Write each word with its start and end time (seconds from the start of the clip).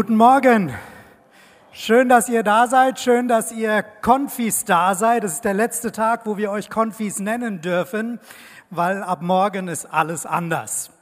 Guten 0.00 0.14
Morgen. 0.14 0.72
Schön, 1.72 2.08
dass 2.08 2.28
ihr 2.28 2.44
da 2.44 2.68
seid. 2.68 3.00
Schön, 3.00 3.26
dass 3.26 3.50
ihr 3.50 3.82
Konfis 3.82 4.64
da 4.64 4.94
seid. 4.94 5.24
Das 5.24 5.32
ist 5.32 5.44
der 5.44 5.54
letzte 5.54 5.90
Tag, 5.90 6.24
wo 6.24 6.36
wir 6.36 6.52
euch 6.52 6.70
Konfis 6.70 7.18
nennen 7.18 7.62
dürfen, 7.62 8.20
weil 8.70 9.02
ab 9.02 9.22
morgen 9.22 9.66
ist 9.66 9.86
alles 9.86 10.24
anders. 10.24 10.92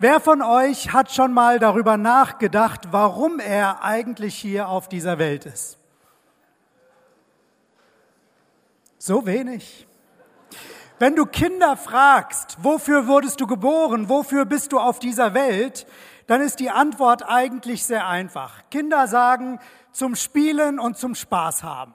Wer 0.00 0.18
von 0.18 0.42
euch 0.42 0.92
hat 0.92 1.12
schon 1.12 1.32
mal 1.32 1.60
darüber 1.60 1.96
nachgedacht, 1.96 2.88
warum 2.90 3.38
er 3.38 3.84
eigentlich 3.84 4.34
hier 4.34 4.68
auf 4.68 4.88
dieser 4.88 5.18
Welt 5.20 5.46
ist? 5.46 5.78
So 8.98 9.26
wenig. 9.26 9.86
Wenn 10.98 11.14
du 11.14 11.24
Kinder 11.24 11.76
fragst, 11.76 12.56
wofür 12.64 13.06
wurdest 13.06 13.40
du 13.40 13.46
geboren, 13.46 14.08
wofür 14.08 14.44
bist 14.44 14.72
du 14.72 14.80
auf 14.80 14.98
dieser 14.98 15.34
Welt, 15.34 15.86
dann 16.26 16.40
ist 16.40 16.60
die 16.60 16.70
Antwort 16.70 17.22
eigentlich 17.26 17.84
sehr 17.84 18.06
einfach. 18.06 18.62
Kinder 18.70 19.06
sagen 19.06 19.60
zum 19.92 20.16
Spielen 20.16 20.78
und 20.78 20.96
zum 20.96 21.14
Spaß 21.14 21.62
haben. 21.62 21.94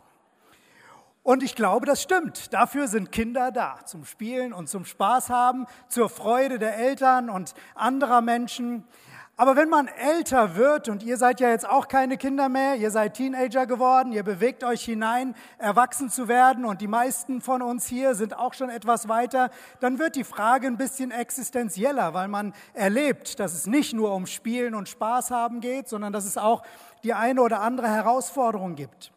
Und 1.23 1.43
ich 1.43 1.55
glaube, 1.55 1.85
das 1.85 2.01
stimmt. 2.01 2.53
Dafür 2.53 2.87
sind 2.87 3.11
Kinder 3.11 3.51
da, 3.51 3.85
zum 3.85 4.05
Spielen 4.05 4.53
und 4.53 4.67
zum 4.67 4.85
Spaß 4.85 5.29
haben, 5.29 5.67
zur 5.87 6.09
Freude 6.09 6.59
der 6.59 6.77
Eltern 6.77 7.29
und 7.29 7.53
anderer 7.75 8.21
Menschen. 8.21 8.83
Aber 9.39 9.55
wenn 9.55 9.69
man 9.69 9.87
älter 9.87 10.57
wird, 10.57 10.89
und 10.89 11.01
ihr 11.01 11.15
seid 11.15 11.39
ja 11.39 11.47
jetzt 11.47 11.65
auch 11.65 11.87
keine 11.87 12.17
Kinder 12.17 12.49
mehr, 12.49 12.75
ihr 12.75 12.91
seid 12.91 13.13
Teenager 13.13 13.65
geworden, 13.67 14.11
ihr 14.11 14.23
bewegt 14.23 14.65
euch 14.65 14.83
hinein, 14.83 15.33
erwachsen 15.59 16.09
zu 16.09 16.27
werden, 16.27 16.65
und 16.65 16.81
die 16.81 16.89
meisten 16.89 17.39
von 17.39 17.61
uns 17.61 17.87
hier 17.87 18.15
sind 18.15 18.37
auch 18.37 18.53
schon 18.53 18.69
etwas 18.69 19.07
weiter, 19.07 19.49
dann 19.79 19.97
wird 19.97 20.17
die 20.17 20.25
Frage 20.25 20.67
ein 20.67 20.75
bisschen 20.75 21.11
existenzieller, 21.11 22.13
weil 22.13 22.27
man 22.27 22.53
erlebt, 22.73 23.39
dass 23.39 23.53
es 23.53 23.65
nicht 23.65 23.93
nur 23.93 24.13
um 24.13 24.25
Spielen 24.25 24.75
und 24.75 24.89
Spaß 24.89 25.31
haben 25.31 25.61
geht, 25.61 25.87
sondern 25.87 26.11
dass 26.11 26.25
es 26.25 26.37
auch 26.37 26.61
die 27.05 27.13
eine 27.13 27.41
oder 27.41 27.61
andere 27.61 27.87
Herausforderung 27.87 28.75
gibt. 28.75 29.13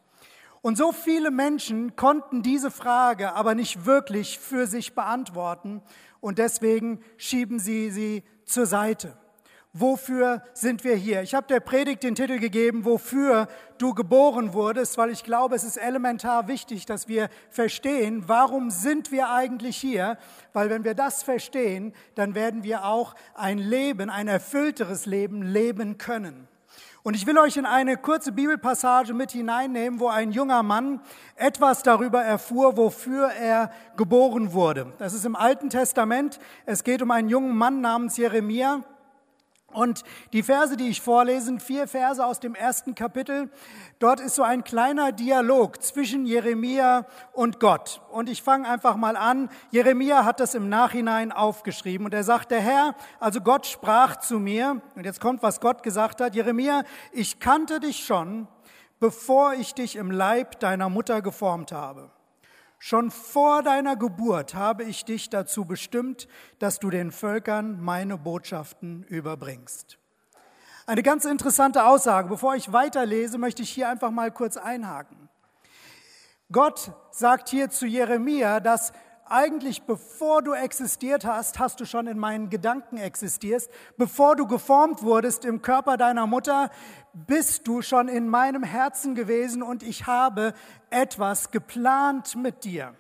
Und 0.60 0.78
so 0.78 0.92
viele 0.92 1.32
Menschen 1.32 1.96
konnten 1.96 2.44
diese 2.44 2.70
Frage 2.70 3.32
aber 3.34 3.56
nicht 3.56 3.86
wirklich 3.86 4.38
für 4.38 4.68
sich 4.68 4.94
beantworten, 4.94 5.82
und 6.20 6.38
deswegen 6.38 7.02
schieben 7.16 7.58
sie 7.58 7.90
sie 7.90 8.22
zur 8.44 8.66
Seite. 8.66 9.16
Wofür 9.74 10.42
sind 10.52 10.84
wir 10.84 10.96
hier? 10.96 11.22
Ich 11.22 11.34
habe 11.34 11.46
der 11.46 11.60
Predigt 11.60 12.02
den 12.02 12.14
Titel 12.14 12.38
gegeben, 12.38 12.84
wofür 12.84 13.48
du 13.78 13.94
geboren 13.94 14.52
wurdest, 14.52 14.98
weil 14.98 15.08
ich 15.08 15.24
glaube, 15.24 15.56
es 15.56 15.64
ist 15.64 15.78
elementar 15.78 16.46
wichtig, 16.46 16.84
dass 16.84 17.08
wir 17.08 17.30
verstehen, 17.48 18.24
warum 18.26 18.70
sind 18.70 19.10
wir 19.10 19.30
eigentlich 19.30 19.78
hier? 19.78 20.18
Weil 20.52 20.68
wenn 20.68 20.84
wir 20.84 20.94
das 20.94 21.22
verstehen, 21.22 21.94
dann 22.14 22.34
werden 22.34 22.64
wir 22.64 22.84
auch 22.84 23.14
ein 23.32 23.56
Leben, 23.56 24.10
ein 24.10 24.28
erfüllteres 24.28 25.06
Leben 25.06 25.40
leben 25.40 25.96
können. 25.96 26.48
Und 27.02 27.14
ich 27.14 27.26
will 27.26 27.38
euch 27.38 27.56
in 27.56 27.64
eine 27.64 27.96
kurze 27.96 28.30
Bibelpassage 28.30 29.14
mit 29.14 29.32
hineinnehmen, 29.32 30.00
wo 30.00 30.08
ein 30.08 30.32
junger 30.32 30.62
Mann 30.62 31.00
etwas 31.34 31.82
darüber 31.82 32.22
erfuhr, 32.22 32.76
wofür 32.76 33.28
er 33.28 33.72
geboren 33.96 34.52
wurde. 34.52 34.92
Das 34.98 35.14
ist 35.14 35.24
im 35.24 35.34
Alten 35.34 35.70
Testament. 35.70 36.38
Es 36.66 36.84
geht 36.84 37.00
um 37.00 37.10
einen 37.10 37.30
jungen 37.30 37.56
Mann 37.56 37.80
namens 37.80 38.18
Jeremia. 38.18 38.84
Und 39.72 40.04
die 40.32 40.42
Verse, 40.42 40.76
die 40.76 40.88
ich 40.88 41.00
vorlese, 41.00 41.58
vier 41.58 41.88
Verse 41.88 42.24
aus 42.24 42.40
dem 42.40 42.54
ersten 42.54 42.94
Kapitel. 42.94 43.50
Dort 43.98 44.20
ist 44.20 44.34
so 44.34 44.42
ein 44.42 44.64
kleiner 44.64 45.12
Dialog 45.12 45.82
zwischen 45.82 46.26
Jeremia 46.26 47.06
und 47.32 47.60
Gott. 47.60 48.00
Und 48.10 48.28
ich 48.28 48.42
fange 48.42 48.68
einfach 48.68 48.96
mal 48.96 49.16
an. 49.16 49.48
Jeremia 49.70 50.24
hat 50.24 50.40
das 50.40 50.54
im 50.54 50.68
Nachhinein 50.68 51.32
aufgeschrieben 51.32 52.06
und 52.06 52.14
er 52.14 52.24
sagt, 52.24 52.50
der 52.50 52.60
Herr, 52.60 52.94
also 53.20 53.40
Gott 53.40 53.66
sprach 53.66 54.16
zu 54.16 54.38
mir, 54.38 54.80
und 54.94 55.04
jetzt 55.04 55.20
kommt, 55.20 55.42
was 55.42 55.60
Gott 55.60 55.82
gesagt 55.82 56.20
hat, 56.20 56.34
Jeremia, 56.34 56.84
ich 57.12 57.40
kannte 57.40 57.80
dich 57.80 58.04
schon, 58.04 58.48
bevor 59.00 59.54
ich 59.54 59.74
dich 59.74 59.96
im 59.96 60.10
Leib 60.10 60.60
deiner 60.60 60.88
Mutter 60.88 61.22
geformt 61.22 61.72
habe. 61.72 62.10
Schon 62.84 63.12
vor 63.12 63.62
deiner 63.62 63.94
Geburt 63.94 64.56
habe 64.56 64.82
ich 64.82 65.04
dich 65.04 65.30
dazu 65.30 65.64
bestimmt, 65.64 66.26
dass 66.58 66.80
du 66.80 66.90
den 66.90 67.12
Völkern 67.12 67.80
meine 67.80 68.18
Botschaften 68.18 69.04
überbringst. 69.04 69.98
Eine 70.84 71.04
ganz 71.04 71.24
interessante 71.24 71.84
Aussage. 71.84 72.28
Bevor 72.28 72.56
ich 72.56 72.72
weiterlese, 72.72 73.38
möchte 73.38 73.62
ich 73.62 73.70
hier 73.70 73.88
einfach 73.88 74.10
mal 74.10 74.32
kurz 74.32 74.56
einhaken. 74.56 75.28
Gott 76.50 76.90
sagt 77.12 77.50
hier 77.50 77.70
zu 77.70 77.86
Jeremia, 77.86 78.58
dass 78.58 78.92
eigentlich 79.32 79.82
bevor 79.82 80.42
du 80.42 80.52
existiert 80.52 81.24
hast, 81.24 81.58
hast 81.58 81.80
du 81.80 81.84
schon 81.84 82.06
in 82.06 82.18
meinen 82.18 82.50
Gedanken 82.50 82.98
existierst. 82.98 83.70
Bevor 83.96 84.36
du 84.36 84.46
geformt 84.46 85.02
wurdest 85.02 85.44
im 85.44 85.62
Körper 85.62 85.96
deiner 85.96 86.26
Mutter, 86.26 86.70
bist 87.14 87.66
du 87.66 87.82
schon 87.82 88.08
in 88.08 88.28
meinem 88.28 88.62
Herzen 88.62 89.14
gewesen 89.14 89.62
und 89.62 89.82
ich 89.82 90.06
habe 90.06 90.52
etwas 90.90 91.50
geplant 91.50 92.36
mit 92.36 92.64
dir. 92.64 92.94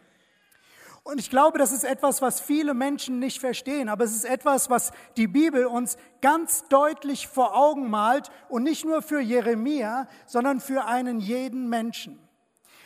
Und 1.04 1.18
ich 1.18 1.30
glaube, 1.30 1.58
das 1.58 1.72
ist 1.72 1.82
etwas, 1.82 2.22
was 2.22 2.40
viele 2.40 2.74
Menschen 2.74 3.18
nicht 3.18 3.40
verstehen, 3.40 3.88
aber 3.88 4.04
es 4.04 4.14
ist 4.14 4.24
etwas, 4.24 4.70
was 4.70 4.92
die 5.16 5.26
Bibel 5.26 5.66
uns 5.66 5.96
ganz 6.20 6.64
deutlich 6.68 7.26
vor 7.26 7.56
Augen 7.56 7.90
malt 7.90 8.30
und 8.48 8.62
nicht 8.62 8.84
nur 8.84 9.02
für 9.02 9.20
Jeremia, 9.20 10.06
sondern 10.26 10.60
für 10.60 10.84
einen 10.84 11.18
jeden 11.18 11.68
Menschen. 11.68 12.21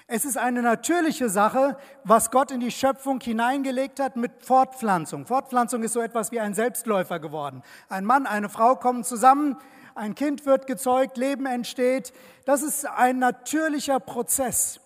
Es 0.09 0.25
ist 0.25 0.39
eine 0.39 0.63
natürliche 0.63 1.29
Sache, 1.29 1.77
was 2.05 2.31
Gott 2.31 2.53
in 2.53 2.61
die 2.61 2.71
Schöpfung 2.71 3.21
hineingelegt 3.21 3.99
hat 3.99 4.15
mit 4.15 4.31
Fortpflanzung. 4.41 5.27
Fortpflanzung 5.27 5.83
ist 5.83 5.95
so 5.95 6.01
etwas 6.01 6.31
wie 6.31 6.39
ein 6.39 6.55
Selbstläufer 6.55 7.19
geworden. 7.19 7.65
Ein 7.89 8.05
Mann, 8.05 8.25
eine 8.25 8.49
Frau 8.49 8.77
kommen 8.77 9.03
zusammen, 9.03 9.57
ein 9.97 10.15
Kind 10.15 10.47
wird 10.47 10.69
gezeugt, 10.69 11.17
Leben 11.17 11.47
entsteht. 11.47 12.13
Das 12.45 12.63
ist 12.63 12.87
ein 12.87 13.19
natürlicher 13.19 13.99
Prozess. 13.99 14.79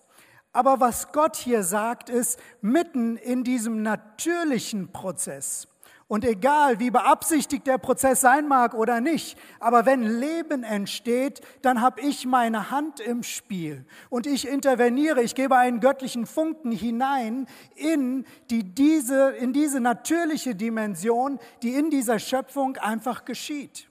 Aber 0.53 0.79
was 0.79 1.11
Gott 1.11 1.35
hier 1.35 1.63
sagt, 1.63 2.09
ist, 2.09 2.39
mitten 2.61 3.15
in 3.15 3.43
diesem 3.43 3.83
natürlichen 3.83 4.91
Prozess 4.91 5.67
und 6.11 6.25
egal, 6.25 6.81
wie 6.81 6.91
beabsichtigt 6.91 7.65
der 7.65 7.77
Prozess 7.77 8.19
sein 8.19 8.45
mag 8.49 8.73
oder 8.73 8.99
nicht, 8.99 9.37
aber 9.61 9.85
wenn 9.85 10.03
Leben 10.03 10.65
entsteht, 10.65 11.39
dann 11.61 11.79
habe 11.79 12.01
ich 12.01 12.25
meine 12.25 12.69
Hand 12.69 12.99
im 12.99 13.23
Spiel 13.23 13.85
und 14.09 14.27
ich 14.27 14.45
interveniere, 14.45 15.23
ich 15.23 15.35
gebe 15.35 15.55
einen 15.55 15.79
göttlichen 15.79 16.25
Funken 16.25 16.73
hinein 16.73 17.47
in, 17.77 18.25
die, 18.49 18.65
diese, 18.65 19.29
in 19.39 19.53
diese 19.53 19.79
natürliche 19.79 20.53
Dimension, 20.53 21.39
die 21.63 21.75
in 21.75 21.89
dieser 21.89 22.19
Schöpfung 22.19 22.75
einfach 22.75 23.23
geschieht. 23.23 23.87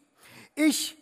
Ich 0.54 1.00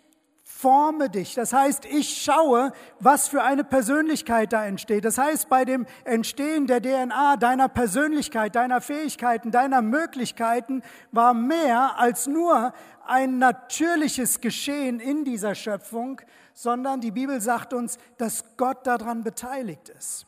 forme 0.60 1.08
dich. 1.08 1.34
Das 1.34 1.52
heißt, 1.52 1.84
ich 1.84 2.20
schaue, 2.20 2.72
was 2.98 3.28
für 3.28 3.44
eine 3.44 3.62
Persönlichkeit 3.62 4.52
da 4.52 4.66
entsteht. 4.66 5.04
Das 5.04 5.16
heißt, 5.16 5.48
bei 5.48 5.64
dem 5.64 5.86
Entstehen 6.04 6.66
der 6.66 6.82
DNA 6.82 7.36
deiner 7.36 7.68
Persönlichkeit, 7.68 8.56
deiner 8.56 8.80
Fähigkeiten, 8.80 9.52
deiner 9.52 9.82
Möglichkeiten 9.82 10.82
war 11.12 11.32
mehr 11.32 12.00
als 12.00 12.26
nur 12.26 12.72
ein 13.06 13.38
natürliches 13.38 14.40
Geschehen 14.40 14.98
in 14.98 15.24
dieser 15.24 15.54
Schöpfung, 15.54 16.20
sondern 16.54 17.00
die 17.00 17.12
Bibel 17.12 17.40
sagt 17.40 17.72
uns, 17.72 17.96
dass 18.16 18.44
Gott 18.56 18.84
daran 18.84 19.22
beteiligt 19.22 19.90
ist. 19.90 20.26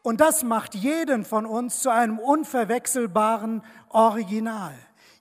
Und 0.00 0.22
das 0.22 0.44
macht 0.44 0.74
jeden 0.74 1.26
von 1.26 1.44
uns 1.44 1.80
zu 1.80 1.90
einem 1.90 2.18
unverwechselbaren 2.18 3.62
Original. 3.90 4.72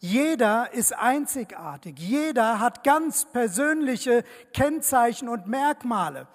Jeder 0.04 0.74
ist 0.74 0.98
einzigartig. 0.98 2.00
Jeder 2.00 2.60
hat 2.60 2.84
ganz 2.84 3.26
persönliche 3.26 4.24
Kennzeichen 4.52 5.30
und 5.30 5.46
Merkmale. 5.46 6.28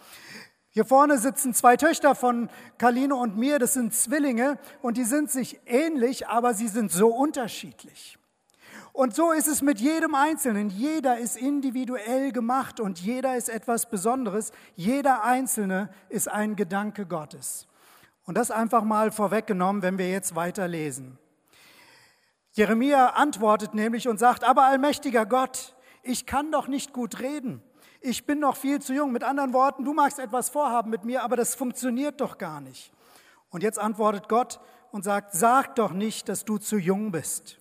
Hier 0.71 0.85
vorne 0.85 1.19
sitzen 1.19 1.53
zwei 1.53 1.77
Töchter 1.77 2.15
von 2.15 2.49
Kaline 2.79 3.17
und 3.17 3.37
mir, 3.37 3.59
das 3.59 3.75
sind 3.75 3.93
Zwillinge 3.93 4.57
und 4.83 4.97
die 4.97 5.05
sind 5.05 5.33
sich 5.33 5.59
ähnlich, 5.67 6.29
aber 6.29 6.55
sie 6.55 6.69
sind 6.69 6.93
so 6.93 7.09
unterschiedlich. 7.09 8.17
Und 8.93 9.17
so 9.17 9.33
ist 9.33 9.49
es 9.49 9.63
mit 9.63 9.81
jedem 9.81 10.15
Einzelnen. 10.15 10.71
Jeder 10.71 11.19
ist 11.19 11.37
individuell 11.37 12.31
gemacht 12.31 12.79
und 12.79 13.01
jeder 13.01 13.37
ist 13.37 13.49
etwas 13.49 13.91
Besonderes. 13.91 14.53
Jeder 14.77 15.25
Einzelne 15.25 15.91
ist 16.09 16.29
ein 16.29 16.55
Gedanke 16.55 17.05
Gottes. 17.05 17.67
Und 18.27 18.39
das 18.39 18.53
einfach 18.53 18.85
mal 18.85 19.11
vorweggenommen, 19.11 19.83
wenn 19.83 19.99
wir 19.99 20.09
jetzt 20.09 20.37
weiterlesen. 20.37 21.19
Jeremia 22.57 23.09
antwortet 23.09 23.75
nämlich 23.75 24.09
und 24.09 24.19
sagt, 24.19 24.43
aber 24.43 24.65
allmächtiger 24.65 25.27
Gott, 25.27 25.77
ich 26.03 26.25
kann 26.25 26.51
doch 26.51 26.69
nicht 26.69 26.95
gut 26.95 27.21
reden. 27.21 27.63
Ich 28.01 28.25
bin 28.25 28.39
noch 28.39 28.57
viel 28.57 28.81
zu 28.81 28.95
jung. 28.95 29.13
Mit 29.13 29.25
anderen 29.25 29.53
Worten, 29.53 29.85
du 29.85 29.93
magst 29.93 30.19
etwas 30.19 30.49
vorhaben 30.49 30.89
mit 30.89 31.05
mir, 31.05 31.23
aber 31.23 31.37
das 31.37 31.55
funktioniert 31.55 32.19
doch 32.23 32.39
gar 32.39 32.63
nicht. 32.63 32.93
Und 33.51 33.63
jetzt 33.63 33.79
antwortet 33.79 34.31
Gott 34.31 34.59
und 34.91 35.05
sagt, 35.05 35.35
sag 35.35 35.75
doch 35.75 35.93
nicht, 35.93 36.31
dass 36.31 36.47
du 36.47 36.57
zu 36.57 36.79
jung 36.79 37.13
bist. 37.13 37.59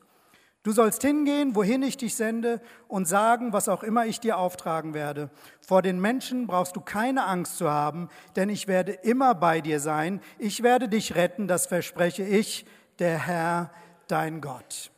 Du 0.63 0.71
sollst 0.71 1.01
hingehen, 1.01 1.55
wohin 1.55 1.83
ich 1.83 1.97
dich 1.97 2.15
sende, 2.15 2.61
und 2.87 3.05
sagen, 3.05 3.51
was 3.51 3.67
auch 3.67 3.83
immer 3.83 4.05
ich 4.05 4.21
dir 4.21 4.37
auftragen 4.37 4.93
werde. 4.93 5.29
Vor 5.59 5.81
den 5.81 5.99
Menschen 5.99 6.47
brauchst 6.47 6.73
du 6.77 6.79
keine 6.79 7.25
Angst 7.25 7.57
zu 7.57 7.69
haben, 7.69 8.07
denn 8.37 8.47
ich 8.47 8.69
werde 8.69 8.93
immer 8.93 9.35
bei 9.35 9.59
dir 9.59 9.81
sein. 9.81 10.21
Ich 10.39 10.63
werde 10.63 10.87
dich 10.87 11.15
retten, 11.15 11.49
das 11.49 11.65
verspreche 11.65 12.23
ich, 12.23 12.65
der 12.99 13.19
Herr, 13.27 13.71
dein 14.07 14.41
Gott. 14.41 14.91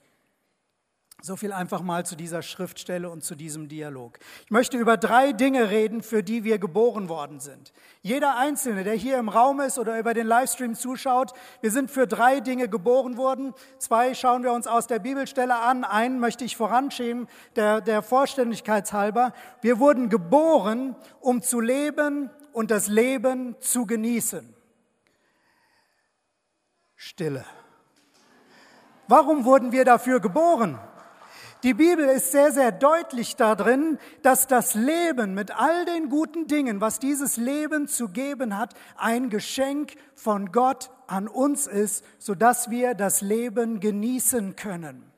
So 1.19 1.35
viel 1.35 1.51
einfach 1.51 1.81
mal 1.81 2.05
zu 2.05 2.15
dieser 2.15 2.43
Schriftstelle 2.43 3.09
und 3.09 3.23
zu 3.23 3.33
diesem 3.33 3.67
Dialog. 3.67 4.19
Ich 4.45 4.51
möchte 4.51 4.77
über 4.77 4.97
drei 4.97 5.31
Dinge 5.31 5.71
reden, 5.71 6.03
für 6.03 6.21
die 6.21 6.43
wir 6.43 6.59
geboren 6.59 7.09
worden 7.09 7.39
sind. 7.39 7.73
Jeder 8.03 8.37
Einzelne, 8.37 8.83
der 8.83 8.93
hier 8.93 9.17
im 9.17 9.27
Raum 9.27 9.59
ist 9.59 9.79
oder 9.79 9.97
über 9.97 10.13
den 10.13 10.27
Livestream 10.27 10.75
zuschaut, 10.75 11.33
wir 11.61 11.71
sind 11.71 11.89
für 11.89 12.05
drei 12.05 12.39
Dinge 12.39 12.69
geboren 12.69 13.17
worden. 13.17 13.55
Zwei 13.79 14.13
schauen 14.13 14.43
wir 14.43 14.53
uns 14.53 14.67
aus 14.67 14.85
der 14.85 14.99
Bibelstelle 14.99 15.55
an. 15.55 15.83
Einen 15.83 16.19
möchte 16.19 16.45
ich 16.45 16.55
voranschieben, 16.55 17.27
der, 17.55 17.81
der 17.81 18.03
Vollständigkeitshalber. 18.03 19.33
Wir 19.61 19.79
wurden 19.79 20.09
geboren, 20.09 20.95
um 21.19 21.41
zu 21.41 21.59
leben 21.59 22.29
und 22.53 22.69
das 22.69 22.89
Leben 22.89 23.55
zu 23.59 23.87
genießen. 23.87 24.53
Stille. 26.95 27.43
Warum 29.07 29.45
wurden 29.45 29.71
wir 29.71 29.85
dafür 29.85 30.19
geboren? 30.19 30.77
Die 31.63 31.73
Bibel 31.73 32.05
ist 32.05 32.31
sehr, 32.31 32.51
sehr 32.51 32.71
deutlich 32.71 33.35
darin, 33.35 33.97
dass 34.21 34.45
das 34.45 34.75
Leben 34.75 35.33
mit 35.33 35.51
all 35.59 35.85
den 35.85 36.09
guten 36.09 36.45
Dingen, 36.45 36.81
was 36.81 36.99
dieses 36.99 37.37
Leben 37.37 37.87
zu 37.87 38.09
geben 38.09 38.57
hat, 38.57 38.75
ein 38.95 39.29
Geschenk 39.29 39.95
von 40.13 40.51
Gott 40.51 40.91
an 41.07 41.27
uns 41.27 41.65
ist, 41.65 42.05
sodass 42.19 42.69
wir 42.69 42.93
das 42.93 43.21
Leben 43.21 43.79
genießen 43.79 44.55
können. 44.55 45.11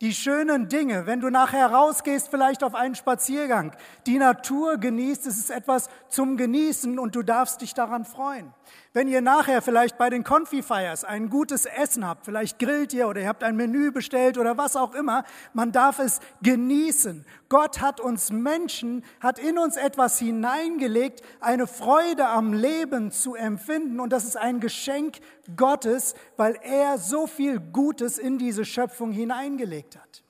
Die 0.00 0.14
schönen 0.14 0.68
Dinge, 0.68 1.06
wenn 1.06 1.20
du 1.20 1.30
nachher 1.30 1.70
rausgehst, 1.70 2.28
vielleicht 2.28 2.64
auf 2.64 2.74
einen 2.74 2.96
Spaziergang, 2.96 3.70
die 4.08 4.18
Natur 4.18 4.78
genießt, 4.78 5.28
es 5.28 5.36
ist 5.36 5.50
etwas 5.50 5.88
zum 6.08 6.36
Genießen 6.36 6.98
und 6.98 7.14
du 7.14 7.22
darfst 7.22 7.60
dich 7.60 7.72
daran 7.72 8.04
freuen. 8.04 8.52
Wenn 8.94 9.08
ihr 9.08 9.22
nachher 9.22 9.62
vielleicht 9.62 9.96
bei 9.96 10.10
den 10.10 10.22
Confi-Fires 10.22 11.04
ein 11.04 11.30
gutes 11.30 11.64
Essen 11.64 12.06
habt, 12.06 12.26
vielleicht 12.26 12.58
grillt 12.58 12.92
ihr 12.92 13.08
oder 13.08 13.22
ihr 13.22 13.28
habt 13.28 13.42
ein 13.42 13.56
Menü 13.56 13.90
bestellt 13.90 14.36
oder 14.36 14.58
was 14.58 14.76
auch 14.76 14.94
immer, 14.94 15.24
man 15.54 15.72
darf 15.72 15.98
es 15.98 16.20
genießen. 16.42 17.24
Gott 17.48 17.80
hat 17.80 18.00
uns 18.00 18.30
Menschen, 18.30 19.02
hat 19.20 19.38
in 19.38 19.56
uns 19.56 19.78
etwas 19.78 20.18
hineingelegt, 20.18 21.22
eine 21.40 21.66
Freude 21.66 22.28
am 22.28 22.52
Leben 22.52 23.10
zu 23.12 23.34
empfinden 23.34 23.98
und 23.98 24.12
das 24.12 24.24
ist 24.24 24.36
ein 24.36 24.60
Geschenk 24.60 25.20
Gottes, 25.56 26.14
weil 26.36 26.58
er 26.60 26.98
so 26.98 27.26
viel 27.26 27.60
Gutes 27.60 28.18
in 28.18 28.36
diese 28.36 28.66
Schöpfung 28.66 29.10
hineingelegt 29.10 29.96
hat. 29.96 30.21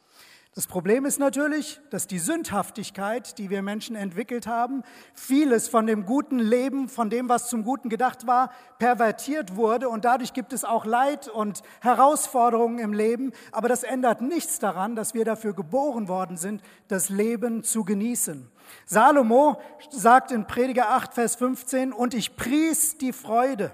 Das 0.55 0.67
Problem 0.67 1.07
ist 1.07 1.19
natürlich, 1.19 1.81
dass 1.89 2.07
die 2.07 2.19
Sündhaftigkeit, 2.19 3.39
die 3.39 3.49
wir 3.49 3.63
Menschen 3.63 3.97
entwickelt 3.97 4.47
haben, 4.47 4.83
vieles 5.15 5.67
von 5.67 5.87
dem 5.87 6.05
guten 6.05 6.39
Leben, 6.39 6.91
von 6.91 7.09
dem, 7.09 7.31
was 7.31 7.49
zum 7.49 7.65
Guten 7.65 7.89
gedacht 7.89 8.27
war, 8.27 8.53
pervertiert 8.79 9.57
wurde 9.57 9.89
und 9.89 10.05
dadurch 10.05 10.35
gibt 10.35 10.53
es 10.53 10.65
auch 10.65 10.85
Leid 10.85 11.27
und 11.27 11.63
Herausforderungen 11.81 12.81
im 12.81 12.93
Leben. 12.93 13.33
Aber 13.51 13.71
das 13.71 13.83
ändert 13.83 14.21
nichts 14.21 14.59
daran, 14.59 14.95
dass 14.95 15.15
wir 15.15 15.25
dafür 15.25 15.55
geboren 15.55 16.07
worden 16.07 16.37
sind, 16.37 16.61
das 16.87 17.09
Leben 17.09 17.65
zu 17.65 17.83
genießen. 17.85 18.47
Salomo 18.85 19.59
sagt 19.89 20.33
in 20.33 20.47
Prediger 20.47 20.91
8, 20.91 21.15
Vers 21.15 21.37
15, 21.37 21.95
und 21.95 22.13
ich 22.13 22.37
pries 22.37 22.99
die 22.99 23.15
Freude 23.15 23.73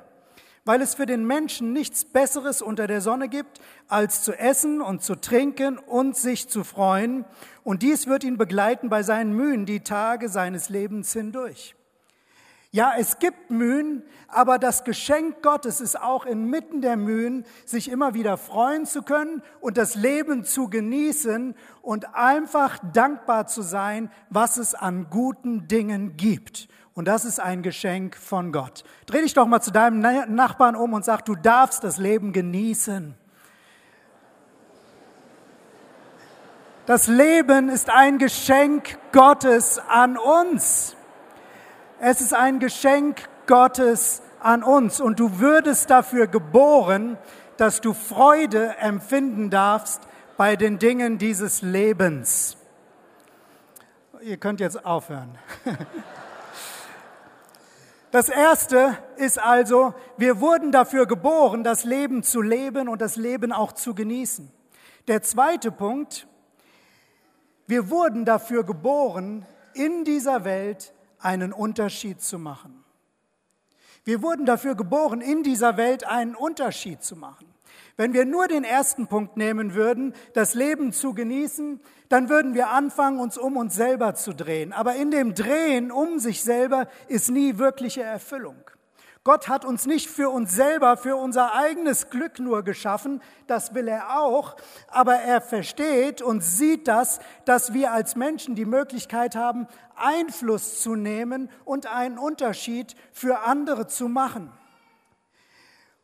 weil 0.68 0.82
es 0.82 0.96
für 0.96 1.06
den 1.06 1.26
Menschen 1.26 1.72
nichts 1.72 2.04
Besseres 2.04 2.60
unter 2.60 2.86
der 2.86 3.00
Sonne 3.00 3.30
gibt, 3.30 3.58
als 3.88 4.22
zu 4.22 4.38
essen 4.38 4.82
und 4.82 5.02
zu 5.02 5.14
trinken 5.14 5.78
und 5.78 6.14
sich 6.14 6.50
zu 6.50 6.62
freuen. 6.62 7.24
Und 7.64 7.82
dies 7.82 8.06
wird 8.06 8.22
ihn 8.22 8.36
begleiten 8.36 8.90
bei 8.90 9.02
seinen 9.02 9.32
Mühen 9.32 9.64
die 9.64 9.80
Tage 9.80 10.28
seines 10.28 10.68
Lebens 10.68 11.10
hindurch. 11.14 11.74
Ja, 12.70 12.92
es 12.98 13.18
gibt 13.18 13.50
Mühen, 13.50 14.02
aber 14.26 14.58
das 14.58 14.84
Geschenk 14.84 15.40
Gottes 15.40 15.80
ist 15.80 15.98
auch 15.98 16.26
inmitten 16.26 16.82
der 16.82 16.98
Mühen, 16.98 17.46
sich 17.64 17.90
immer 17.90 18.12
wieder 18.12 18.36
freuen 18.36 18.84
zu 18.84 19.00
können 19.00 19.42
und 19.62 19.78
das 19.78 19.94
Leben 19.94 20.44
zu 20.44 20.68
genießen 20.68 21.54
und 21.80 22.14
einfach 22.14 22.78
dankbar 22.92 23.46
zu 23.46 23.62
sein, 23.62 24.10
was 24.28 24.58
es 24.58 24.74
an 24.74 25.06
guten 25.08 25.66
Dingen 25.66 26.18
gibt. 26.18 26.68
Und 26.98 27.04
das 27.04 27.24
ist 27.24 27.38
ein 27.38 27.62
Geschenk 27.62 28.16
von 28.16 28.50
Gott. 28.50 28.82
Dreh 29.06 29.20
dich 29.20 29.32
doch 29.32 29.46
mal 29.46 29.60
zu 29.60 29.70
deinem 29.70 30.00
Nachbarn 30.34 30.74
um 30.74 30.94
und 30.94 31.04
sag, 31.04 31.24
du 31.24 31.36
darfst 31.36 31.84
das 31.84 31.96
Leben 31.98 32.32
genießen. 32.32 33.14
Das 36.86 37.06
Leben 37.06 37.68
ist 37.68 37.88
ein 37.88 38.18
Geschenk 38.18 38.98
Gottes 39.12 39.80
an 39.88 40.18
uns. 40.18 40.96
Es 42.00 42.20
ist 42.20 42.34
ein 42.34 42.58
Geschenk 42.58 43.28
Gottes 43.46 44.20
an 44.40 44.64
uns 44.64 45.00
und 45.00 45.20
du 45.20 45.38
würdest 45.38 45.90
dafür 45.90 46.26
geboren, 46.26 47.16
dass 47.58 47.80
du 47.80 47.92
Freude 47.92 48.74
empfinden 48.78 49.50
darfst 49.50 50.02
bei 50.36 50.56
den 50.56 50.80
Dingen 50.80 51.16
dieses 51.16 51.62
Lebens. 51.62 52.56
Ihr 54.20 54.36
könnt 54.36 54.58
jetzt 54.58 54.84
aufhören. 54.84 55.38
Das 58.10 58.30
erste 58.30 58.96
ist 59.16 59.38
also, 59.38 59.92
wir 60.16 60.40
wurden 60.40 60.72
dafür 60.72 61.06
geboren, 61.06 61.62
das 61.62 61.84
Leben 61.84 62.22
zu 62.22 62.40
leben 62.40 62.88
und 62.88 63.02
das 63.02 63.16
Leben 63.16 63.52
auch 63.52 63.72
zu 63.72 63.94
genießen. 63.94 64.50
Der 65.08 65.22
zweite 65.22 65.70
Punkt, 65.70 66.26
wir 67.66 67.90
wurden 67.90 68.24
dafür 68.24 68.64
geboren, 68.64 69.44
in 69.74 70.04
dieser 70.04 70.44
Welt 70.44 70.94
einen 71.18 71.52
Unterschied 71.52 72.22
zu 72.22 72.38
machen. 72.38 72.82
Wir 74.04 74.22
wurden 74.22 74.46
dafür 74.46 74.74
geboren, 74.74 75.20
in 75.20 75.42
dieser 75.42 75.76
Welt 75.76 76.04
einen 76.04 76.34
Unterschied 76.34 77.02
zu 77.02 77.14
machen. 77.14 77.46
Wenn 77.98 78.12
wir 78.12 78.26
nur 78.26 78.46
den 78.46 78.62
ersten 78.62 79.08
Punkt 79.08 79.36
nehmen 79.36 79.74
würden, 79.74 80.14
das 80.32 80.54
Leben 80.54 80.92
zu 80.92 81.14
genießen, 81.14 81.80
dann 82.08 82.28
würden 82.28 82.54
wir 82.54 82.70
anfangen, 82.70 83.18
uns 83.18 83.36
um 83.36 83.56
uns 83.56 83.74
selber 83.74 84.14
zu 84.14 84.32
drehen. 84.32 84.72
Aber 84.72 84.94
in 84.94 85.10
dem 85.10 85.34
Drehen 85.34 85.90
um 85.90 86.20
sich 86.20 86.44
selber 86.44 86.86
ist 87.08 87.28
nie 87.28 87.58
wirkliche 87.58 88.04
Erfüllung. 88.04 88.54
Gott 89.24 89.48
hat 89.48 89.64
uns 89.64 89.84
nicht 89.84 90.08
für 90.08 90.30
uns 90.30 90.52
selber, 90.52 90.96
für 90.96 91.16
unser 91.16 91.54
eigenes 91.54 92.08
Glück 92.08 92.38
nur 92.38 92.62
geschaffen, 92.62 93.20
das 93.48 93.74
will 93.74 93.88
er 93.88 94.20
auch, 94.20 94.54
aber 94.86 95.16
er 95.16 95.40
versteht 95.40 96.22
und 96.22 96.40
sieht 96.44 96.86
das, 96.86 97.18
dass 97.46 97.74
wir 97.74 97.92
als 97.92 98.14
Menschen 98.14 98.54
die 98.54 98.64
Möglichkeit 98.64 99.34
haben, 99.34 99.66
Einfluss 99.96 100.80
zu 100.80 100.94
nehmen 100.94 101.50
und 101.64 101.92
einen 101.92 102.16
Unterschied 102.16 102.94
für 103.10 103.40
andere 103.40 103.88
zu 103.88 104.08
machen. 104.08 104.52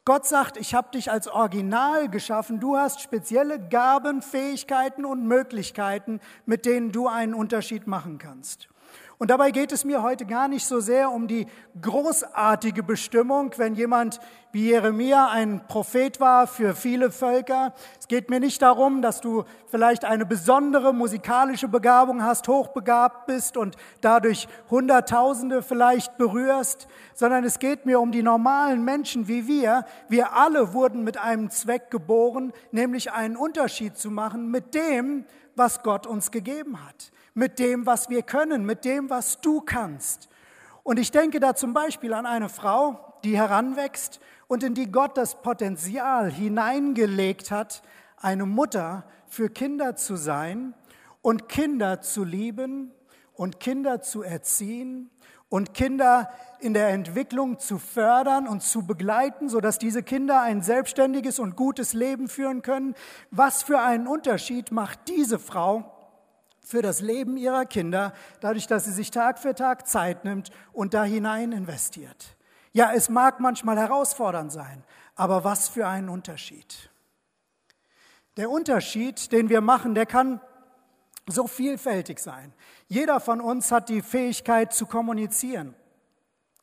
Gott 0.06 0.26
sagt, 0.26 0.58
ich 0.58 0.74
habe 0.74 0.90
dich 0.90 1.10
als 1.10 1.28
Original 1.28 2.10
geschaffen, 2.10 2.60
du 2.60 2.76
hast 2.76 3.00
spezielle 3.00 3.58
Gaben, 3.58 4.20
Fähigkeiten 4.20 5.06
und 5.06 5.26
Möglichkeiten, 5.26 6.20
mit 6.44 6.66
denen 6.66 6.92
du 6.92 7.08
einen 7.08 7.32
Unterschied 7.32 7.86
machen 7.86 8.18
kannst. 8.18 8.68
Und 9.24 9.30
dabei 9.30 9.52
geht 9.52 9.72
es 9.72 9.86
mir 9.86 10.02
heute 10.02 10.26
gar 10.26 10.48
nicht 10.48 10.66
so 10.66 10.80
sehr 10.80 11.10
um 11.10 11.28
die 11.28 11.46
großartige 11.80 12.82
Bestimmung, 12.82 13.52
wenn 13.56 13.74
jemand 13.74 14.20
wie 14.52 14.68
Jeremia 14.68 15.30
ein 15.30 15.66
Prophet 15.66 16.20
war 16.20 16.46
für 16.46 16.74
viele 16.74 17.10
Völker. 17.10 17.72
Es 17.98 18.06
geht 18.06 18.28
mir 18.28 18.38
nicht 18.38 18.60
darum, 18.60 19.00
dass 19.00 19.22
du 19.22 19.44
vielleicht 19.66 20.04
eine 20.04 20.26
besondere 20.26 20.92
musikalische 20.92 21.68
Begabung 21.68 22.22
hast, 22.22 22.48
hochbegabt 22.48 23.24
bist 23.24 23.56
und 23.56 23.76
dadurch 24.02 24.46
Hunderttausende 24.68 25.62
vielleicht 25.62 26.18
berührst, 26.18 26.86
sondern 27.14 27.44
es 27.44 27.58
geht 27.58 27.86
mir 27.86 28.00
um 28.00 28.12
die 28.12 28.22
normalen 28.22 28.84
Menschen 28.84 29.26
wie 29.26 29.46
wir. 29.46 29.86
Wir 30.10 30.34
alle 30.34 30.74
wurden 30.74 31.02
mit 31.02 31.16
einem 31.16 31.48
Zweck 31.48 31.90
geboren, 31.90 32.52
nämlich 32.72 33.12
einen 33.12 33.38
Unterschied 33.38 33.96
zu 33.96 34.10
machen 34.10 34.50
mit 34.50 34.74
dem, 34.74 35.24
was 35.56 35.82
Gott 35.82 36.06
uns 36.06 36.30
gegeben 36.30 36.84
hat 36.86 37.13
mit 37.34 37.58
dem, 37.58 37.84
was 37.84 38.08
wir 38.08 38.22
können, 38.22 38.64
mit 38.64 38.84
dem, 38.84 39.10
was 39.10 39.40
du 39.40 39.60
kannst. 39.60 40.28
Und 40.82 40.98
ich 40.98 41.10
denke 41.10 41.40
da 41.40 41.54
zum 41.54 41.74
Beispiel 41.74 42.12
an 42.12 42.26
eine 42.26 42.48
Frau, 42.48 43.14
die 43.24 43.36
heranwächst 43.36 44.20
und 44.46 44.62
in 44.62 44.74
die 44.74 44.90
Gott 44.90 45.16
das 45.16 45.42
Potenzial 45.42 46.30
hineingelegt 46.30 47.50
hat, 47.50 47.82
eine 48.16 48.46
Mutter 48.46 49.04
für 49.26 49.50
Kinder 49.50 49.96
zu 49.96 50.16
sein 50.16 50.74
und 51.22 51.48
Kinder 51.48 52.00
zu 52.00 52.22
lieben 52.22 52.92
und 53.32 53.60
Kinder 53.60 54.02
zu 54.02 54.22
erziehen 54.22 55.10
und 55.48 55.72
Kinder 55.72 56.30
in 56.60 56.74
der 56.74 56.88
Entwicklung 56.88 57.58
zu 57.58 57.78
fördern 57.78 58.46
und 58.46 58.62
zu 58.62 58.86
begleiten, 58.86 59.48
sodass 59.48 59.78
diese 59.78 60.02
Kinder 60.02 60.40
ein 60.42 60.62
selbstständiges 60.62 61.38
und 61.38 61.56
gutes 61.56 61.94
Leben 61.94 62.28
führen 62.28 62.62
können. 62.62 62.94
Was 63.30 63.62
für 63.62 63.80
einen 63.80 64.06
Unterschied 64.06 64.72
macht 64.72 65.08
diese 65.08 65.38
Frau 65.38 65.93
für 66.64 66.82
das 66.82 67.00
Leben 67.00 67.36
ihrer 67.36 67.66
Kinder, 67.66 68.12
dadurch, 68.40 68.66
dass 68.66 68.84
sie 68.84 68.92
sich 68.92 69.10
Tag 69.10 69.38
für 69.38 69.54
Tag 69.54 69.86
Zeit 69.86 70.24
nimmt 70.24 70.50
und 70.72 70.94
da 70.94 71.04
hinein 71.04 71.52
investiert. 71.52 72.36
Ja, 72.72 72.92
es 72.92 73.08
mag 73.08 73.38
manchmal 73.38 73.78
herausfordernd 73.78 74.50
sein, 74.50 74.82
aber 75.14 75.44
was 75.44 75.68
für 75.68 75.86
ein 75.86 76.08
Unterschied. 76.08 76.90
Der 78.36 78.50
Unterschied, 78.50 79.30
den 79.30 79.48
wir 79.48 79.60
machen, 79.60 79.94
der 79.94 80.06
kann 80.06 80.40
so 81.26 81.46
vielfältig 81.46 82.18
sein. 82.18 82.52
Jeder 82.88 83.20
von 83.20 83.40
uns 83.40 83.70
hat 83.70 83.88
die 83.88 84.02
Fähigkeit 84.02 84.72
zu 84.72 84.86
kommunizieren. 84.86 85.74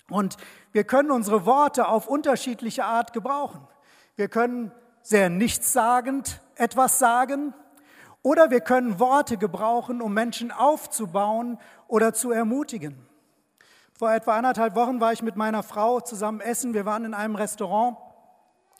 Und 0.09 0.35
wir 0.73 0.83
können 0.83 1.11
unsere 1.11 1.45
Worte 1.45 1.87
auf 1.87 2.07
unterschiedliche 2.07 2.83
Art 2.83 3.13
gebrauchen. 3.13 3.65
Wir 4.17 4.27
können 4.27 4.71
sehr 5.01 5.29
nichtssagend 5.29 6.41
etwas 6.55 6.99
sagen 6.99 7.53
Oder 8.23 8.51
wir 8.51 8.61
können 8.61 8.99
Worte 8.99 9.37
gebrauchen, 9.37 10.01
um 10.01 10.13
Menschen 10.13 10.51
aufzubauen 10.51 11.57
oder 11.87 12.13
zu 12.13 12.31
ermutigen. 12.31 12.95
Vor 13.97 14.11
etwa 14.11 14.35
anderthalb 14.35 14.75
Wochen 14.75 14.99
war 14.99 15.13
ich 15.13 15.21
mit 15.21 15.35
meiner 15.35 15.63
Frau 15.63 15.99
zusammen 15.99 16.39
essen. 16.39 16.73
Wir 16.73 16.85
waren 16.85 17.05
in 17.05 17.13
einem 17.13 17.35
Restaurant 17.35 17.97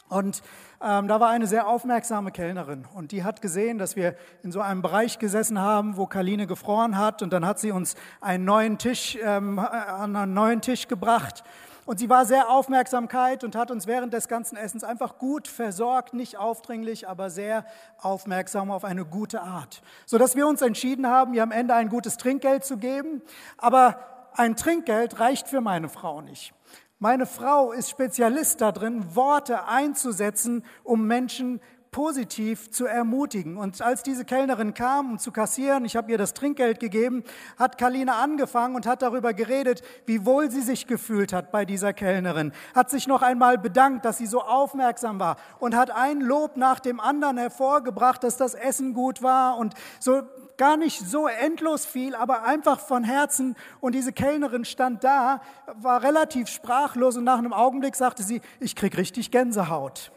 und 0.09 0.43
ähm, 0.81 1.07
da 1.07 1.19
war 1.19 1.29
eine 1.29 1.47
sehr 1.47 1.67
aufmerksame 1.67 2.31
Kellnerin 2.31 2.85
und 2.93 3.13
die 3.13 3.23
hat 3.23 3.41
gesehen, 3.41 3.77
dass 3.77 3.95
wir 3.95 4.15
in 4.43 4.51
so 4.51 4.59
einem 4.59 4.81
Bereich 4.81 5.19
gesessen 5.19 5.59
haben, 5.59 5.95
wo 5.95 6.05
Kaline 6.05 6.47
gefroren 6.47 6.97
hat 6.97 7.21
und 7.21 7.31
dann 7.31 7.45
hat 7.45 7.59
sie 7.59 7.71
uns 7.71 7.95
einen 8.19 8.43
neuen 8.43 8.77
Tisch, 8.77 9.17
ähm, 9.23 9.57
an 9.57 10.15
einen 10.15 10.33
neuen 10.33 10.61
Tisch 10.61 10.87
gebracht. 10.87 11.43
Und 11.85 11.99
sie 11.99 12.09
war 12.09 12.25
sehr 12.25 12.49
Aufmerksamkeit 12.49 13.43
und 13.43 13.55
hat 13.55 13.71
uns 13.71 13.87
während 13.87 14.13
des 14.13 14.27
ganzen 14.27 14.55
Essens 14.55 14.83
einfach 14.83 15.17
gut 15.17 15.47
versorgt, 15.47 16.13
nicht 16.13 16.37
aufdringlich, 16.37 17.07
aber 17.07 17.29
sehr 17.29 17.65
aufmerksam 17.99 18.69
auf 18.69 18.83
eine 18.83 19.05
gute 19.05 19.41
Art, 19.41 19.81
so 20.05 20.17
dass 20.17 20.35
wir 20.35 20.47
uns 20.47 20.61
entschieden 20.61 21.07
haben, 21.07 21.33
ihr 21.33 21.43
am 21.43 21.51
Ende 21.51 21.73
ein 21.73 21.89
gutes 21.89 22.17
Trinkgeld 22.17 22.63
zu 22.63 22.77
geben. 22.77 23.21
Aber 23.57 23.99
ein 24.33 24.55
Trinkgeld 24.55 25.19
reicht 25.19 25.47
für 25.47 25.61
meine 25.61 25.89
Frau 25.89 26.21
nicht. 26.21 26.53
Meine 26.99 27.25
Frau 27.25 27.71
ist 27.71 27.89
Spezialist 27.89 28.61
darin, 28.61 29.15
Worte 29.15 29.65
einzusetzen, 29.65 30.63
um 30.83 31.07
Menschen 31.07 31.59
positiv 31.91 32.71
zu 32.71 32.85
ermutigen. 32.85 33.57
Und 33.57 33.81
als 33.81 34.01
diese 34.01 34.23
Kellnerin 34.23 34.73
kam, 34.73 35.11
um 35.11 35.19
zu 35.19 35.33
kassieren, 35.33 35.83
ich 35.83 35.97
habe 35.97 36.09
ihr 36.09 36.17
das 36.17 36.33
Trinkgeld 36.33 36.79
gegeben, 36.79 37.25
hat 37.57 37.77
Kalina 37.77 38.21
angefangen 38.23 38.75
und 38.75 38.85
hat 38.85 39.01
darüber 39.01 39.33
geredet, 39.33 39.81
wie 40.05 40.25
wohl 40.25 40.49
sie 40.49 40.61
sich 40.61 40.87
gefühlt 40.87 41.33
hat 41.33 41.51
bei 41.51 41.65
dieser 41.65 41.91
Kellnerin, 41.91 42.53
hat 42.73 42.89
sich 42.89 43.07
noch 43.07 43.21
einmal 43.21 43.57
bedankt, 43.57 44.05
dass 44.05 44.17
sie 44.17 44.25
so 44.25 44.41
aufmerksam 44.41 45.19
war 45.19 45.35
und 45.59 45.75
hat 45.75 45.91
ein 45.91 46.21
Lob 46.21 46.55
nach 46.55 46.79
dem 46.79 47.01
anderen 47.01 47.37
hervorgebracht, 47.37 48.23
dass 48.23 48.37
das 48.37 48.53
Essen 48.53 48.93
gut 48.93 49.21
war 49.21 49.57
und 49.57 49.73
so 49.99 50.21
gar 50.55 50.77
nicht 50.77 51.05
so 51.05 51.27
endlos 51.27 51.85
viel, 51.85 52.15
aber 52.15 52.43
einfach 52.43 52.79
von 52.79 53.03
Herzen. 53.03 53.55
Und 53.81 53.95
diese 53.95 54.13
Kellnerin 54.13 54.63
stand 54.63 55.03
da, 55.03 55.41
war 55.73 56.03
relativ 56.03 56.47
sprachlos 56.47 57.17
und 57.17 57.25
nach 57.25 57.39
einem 57.39 57.51
Augenblick 57.51 57.95
sagte 57.95 58.23
sie, 58.23 58.39
ich 58.61 58.77
krieg 58.77 58.95
richtig 58.95 59.31
Gänsehaut. 59.31 60.11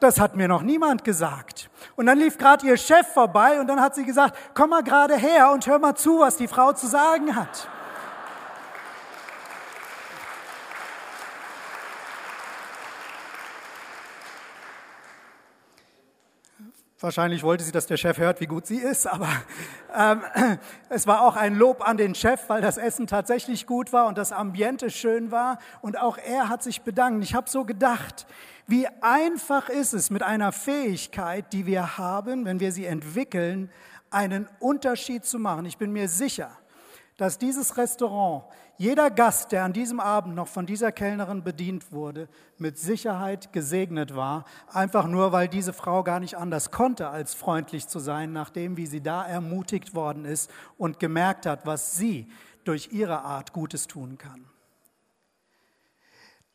Das 0.00 0.18
hat 0.18 0.34
mir 0.34 0.48
noch 0.48 0.62
niemand 0.62 1.04
gesagt. 1.04 1.70
Und 1.94 2.06
dann 2.06 2.18
lief 2.18 2.38
gerade 2.38 2.66
ihr 2.66 2.76
Chef 2.76 3.06
vorbei 3.12 3.60
und 3.60 3.66
dann 3.66 3.80
hat 3.80 3.94
sie 3.94 4.04
gesagt, 4.04 4.36
komm 4.54 4.70
mal 4.70 4.82
gerade 4.82 5.16
her 5.16 5.52
und 5.52 5.66
hör 5.66 5.78
mal 5.78 5.94
zu, 5.94 6.20
was 6.20 6.36
die 6.36 6.48
Frau 6.48 6.72
zu 6.72 6.86
sagen 6.86 7.36
hat. 7.36 7.68
Wahrscheinlich 17.02 17.42
wollte 17.42 17.64
sie, 17.64 17.72
dass 17.72 17.86
der 17.86 17.96
Chef 17.96 18.18
hört, 18.18 18.42
wie 18.42 18.46
gut 18.46 18.66
sie 18.66 18.76
ist, 18.76 19.06
aber 19.06 19.30
ähm, 19.96 20.20
es 20.90 21.06
war 21.06 21.22
auch 21.22 21.34
ein 21.34 21.54
Lob 21.54 21.80
an 21.88 21.96
den 21.96 22.14
Chef, 22.14 22.42
weil 22.48 22.60
das 22.60 22.76
Essen 22.76 23.06
tatsächlich 23.06 23.66
gut 23.66 23.94
war 23.94 24.06
und 24.06 24.18
das 24.18 24.32
Ambiente 24.32 24.90
schön 24.90 25.30
war 25.30 25.58
und 25.80 25.98
auch 25.98 26.18
er 26.18 26.50
hat 26.50 26.62
sich 26.62 26.82
bedankt. 26.82 27.24
Ich 27.24 27.34
habe 27.34 27.48
so 27.48 27.64
gedacht, 27.64 28.26
wie 28.66 28.86
einfach 29.00 29.70
ist 29.70 29.94
es 29.94 30.10
mit 30.10 30.22
einer 30.22 30.52
Fähigkeit, 30.52 31.50
die 31.54 31.64
wir 31.64 31.96
haben, 31.96 32.44
wenn 32.44 32.60
wir 32.60 32.70
sie 32.70 32.84
entwickeln, 32.84 33.70
einen 34.10 34.46
Unterschied 34.58 35.24
zu 35.24 35.38
machen. 35.38 35.64
Ich 35.64 35.78
bin 35.78 35.92
mir 35.92 36.06
sicher, 36.06 36.50
dass 37.20 37.36
dieses 37.36 37.76
Restaurant, 37.76 38.44
jeder 38.78 39.10
Gast, 39.10 39.52
der 39.52 39.64
an 39.64 39.74
diesem 39.74 40.00
Abend 40.00 40.34
noch 40.34 40.48
von 40.48 40.64
dieser 40.64 40.90
Kellnerin 40.90 41.44
bedient 41.44 41.92
wurde, 41.92 42.30
mit 42.56 42.78
Sicherheit 42.78 43.52
gesegnet 43.52 44.16
war, 44.16 44.46
einfach 44.72 45.06
nur, 45.06 45.30
weil 45.30 45.46
diese 45.46 45.74
Frau 45.74 46.02
gar 46.02 46.18
nicht 46.18 46.38
anders 46.38 46.70
konnte, 46.70 47.10
als 47.10 47.34
freundlich 47.34 47.88
zu 47.88 47.98
sein, 47.98 48.32
nachdem 48.32 48.78
wie 48.78 48.86
sie 48.86 49.02
da 49.02 49.22
ermutigt 49.22 49.94
worden 49.94 50.24
ist 50.24 50.50
und 50.78 50.98
gemerkt 50.98 51.44
hat, 51.44 51.66
was 51.66 51.94
sie 51.94 52.26
durch 52.64 52.90
ihre 52.90 53.20
Art 53.20 53.52
Gutes 53.52 53.86
tun 53.86 54.16
kann. 54.16 54.46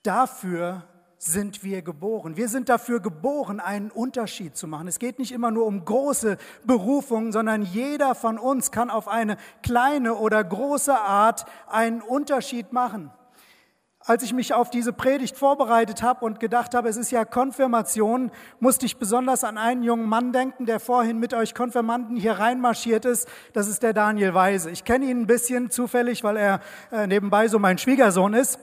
Dafür 0.02 0.84
sind 1.18 1.64
wir 1.64 1.82
geboren. 1.82 2.38
Wir 2.38 2.50
sind 2.50 2.70
dafür 2.70 3.00
geboren, 3.00 3.60
einen 3.60 3.92
Unterschied 3.92 4.56
zu 4.56 4.68
machen. 4.68 4.88
Es 4.88 5.00
geht 5.00 5.20
nicht 5.20 5.32
immer 5.32 5.52
nur 5.52 5.66
um 5.66 5.84
große 5.84 6.38
Berufungen, 6.66 7.32
sondern 7.32 7.62
jeder 7.62 8.16
von 8.16 8.38
uns 8.38 8.72
kann 8.72 8.90
auf 8.90 9.08
eine 9.08 9.38
kleine 9.64 10.16
oder 10.16 10.44
große 10.44 10.96
Art 10.96 11.46
einen 11.68 12.02
Unterschied 12.02 12.74
machen. 12.74 13.12
Als 14.08 14.22
ich 14.22 14.34
mich 14.34 14.54
auf 14.54 14.70
diese 14.70 14.94
Predigt 14.94 15.36
vorbereitet 15.36 16.04
habe 16.04 16.26
und 16.26 16.40
gedacht 16.40 16.76
habe, 16.76 16.90
es 16.90 16.96
ist 16.96 17.10
ja 17.10 17.26
Konfirmation, 17.26 18.30
musste 18.60 18.86
ich 18.86 18.98
besonders 18.98 19.44
an 19.44 19.58
einen 19.58 19.82
jungen 19.82 20.08
Mann 20.08 20.32
denken, 20.32 20.68
der 20.68 20.80
vorhin 20.80 21.18
mit 21.18 21.34
euch 21.34 21.56
Konfirmanden 21.56 22.16
hier 22.16 22.34
reinmarschiert 22.34 23.06
ist. 23.06 23.28
Das 23.54 23.68
ist 23.68 23.82
der 23.82 23.94
Daniel 23.94 24.36
Weise. 24.36 24.70
Ich 24.70 24.84
kenne 24.84 25.06
ihn 25.06 25.22
ein 25.22 25.28
bisschen 25.28 25.72
zufällig, 25.72 26.24
weil 26.24 26.38
er 26.38 26.60
äh, 26.92 27.08
nebenbei 27.08 27.48
so 27.48 27.58
mein 27.58 27.80
Schwiegersohn 27.80 28.36
ist. 28.36 28.60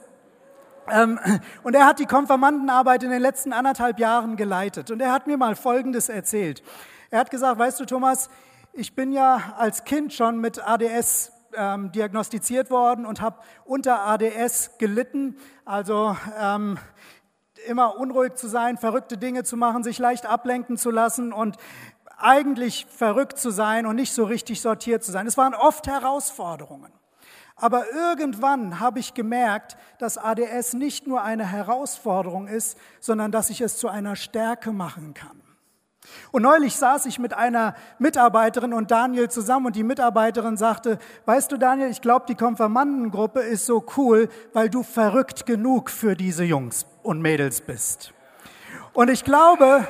Ähm, 0.89 1.19
und 1.63 1.75
er 1.75 1.85
hat 1.85 1.99
die 1.99 2.05
Konfirmandenarbeit 2.05 3.03
in 3.03 3.09
den 3.09 3.21
letzten 3.21 3.53
anderthalb 3.53 3.99
Jahren 3.99 4.35
geleitet. 4.35 4.91
Und 4.91 5.01
er 5.01 5.11
hat 5.11 5.27
mir 5.27 5.37
mal 5.37 5.55
Folgendes 5.55 6.09
erzählt. 6.09 6.63
Er 7.09 7.19
hat 7.19 7.31
gesagt, 7.31 7.59
weißt 7.59 7.79
du, 7.79 7.85
Thomas, 7.85 8.29
ich 8.73 8.95
bin 8.95 9.11
ja 9.11 9.53
als 9.57 9.83
Kind 9.83 10.13
schon 10.13 10.39
mit 10.39 10.67
ADS 10.67 11.31
ähm, 11.55 11.91
diagnostiziert 11.91 12.71
worden 12.71 13.05
und 13.05 13.21
habe 13.21 13.37
unter 13.65 14.05
ADS 14.05 14.71
gelitten. 14.79 15.37
Also 15.65 16.17
ähm, 16.39 16.77
immer 17.67 17.97
unruhig 17.97 18.35
zu 18.35 18.47
sein, 18.47 18.77
verrückte 18.77 19.17
Dinge 19.17 19.43
zu 19.43 19.57
machen, 19.57 19.83
sich 19.83 19.99
leicht 19.99 20.25
ablenken 20.25 20.77
zu 20.77 20.91
lassen 20.91 21.31
und 21.33 21.57
eigentlich 22.17 22.85
verrückt 22.89 23.37
zu 23.37 23.51
sein 23.51 23.85
und 23.85 23.95
nicht 23.95 24.13
so 24.13 24.23
richtig 24.23 24.61
sortiert 24.61 25.03
zu 25.03 25.11
sein. 25.11 25.27
Es 25.27 25.37
waren 25.37 25.53
oft 25.53 25.87
Herausforderungen. 25.87 26.91
Aber 27.55 27.91
irgendwann 27.91 28.79
habe 28.79 28.99
ich 28.99 29.13
gemerkt, 29.13 29.77
dass 29.99 30.17
ADS 30.17 30.73
nicht 30.73 31.07
nur 31.07 31.21
eine 31.21 31.45
Herausforderung 31.45 32.47
ist, 32.47 32.77
sondern 32.99 33.31
dass 33.31 33.49
ich 33.49 33.61
es 33.61 33.77
zu 33.77 33.87
einer 33.87 34.15
Stärke 34.15 34.71
machen 34.71 35.13
kann. 35.13 35.43
Und 36.31 36.41
neulich 36.41 36.75
saß 36.75 37.05
ich 37.05 37.19
mit 37.19 37.33
einer 37.33 37.75
Mitarbeiterin 37.99 38.73
und 38.73 38.91
Daniel 38.91 39.29
zusammen 39.29 39.67
und 39.67 39.75
die 39.75 39.83
Mitarbeiterin 39.83 40.57
sagte, 40.57 40.99
weißt 41.25 41.51
du 41.51 41.57
Daniel, 41.57 41.89
ich 41.89 42.01
glaube, 42.01 42.25
die 42.27 42.35
Konfirmandengruppe 42.35 43.39
ist 43.39 43.65
so 43.65 43.85
cool, 43.97 44.29
weil 44.51 44.69
du 44.69 44.83
verrückt 44.83 45.45
genug 45.45 45.89
für 45.89 46.15
diese 46.15 46.43
Jungs 46.43 46.85
und 47.03 47.21
Mädels 47.21 47.61
bist. 47.61 48.13
Und 48.93 49.09
ich 49.09 49.23
glaube, 49.23 49.87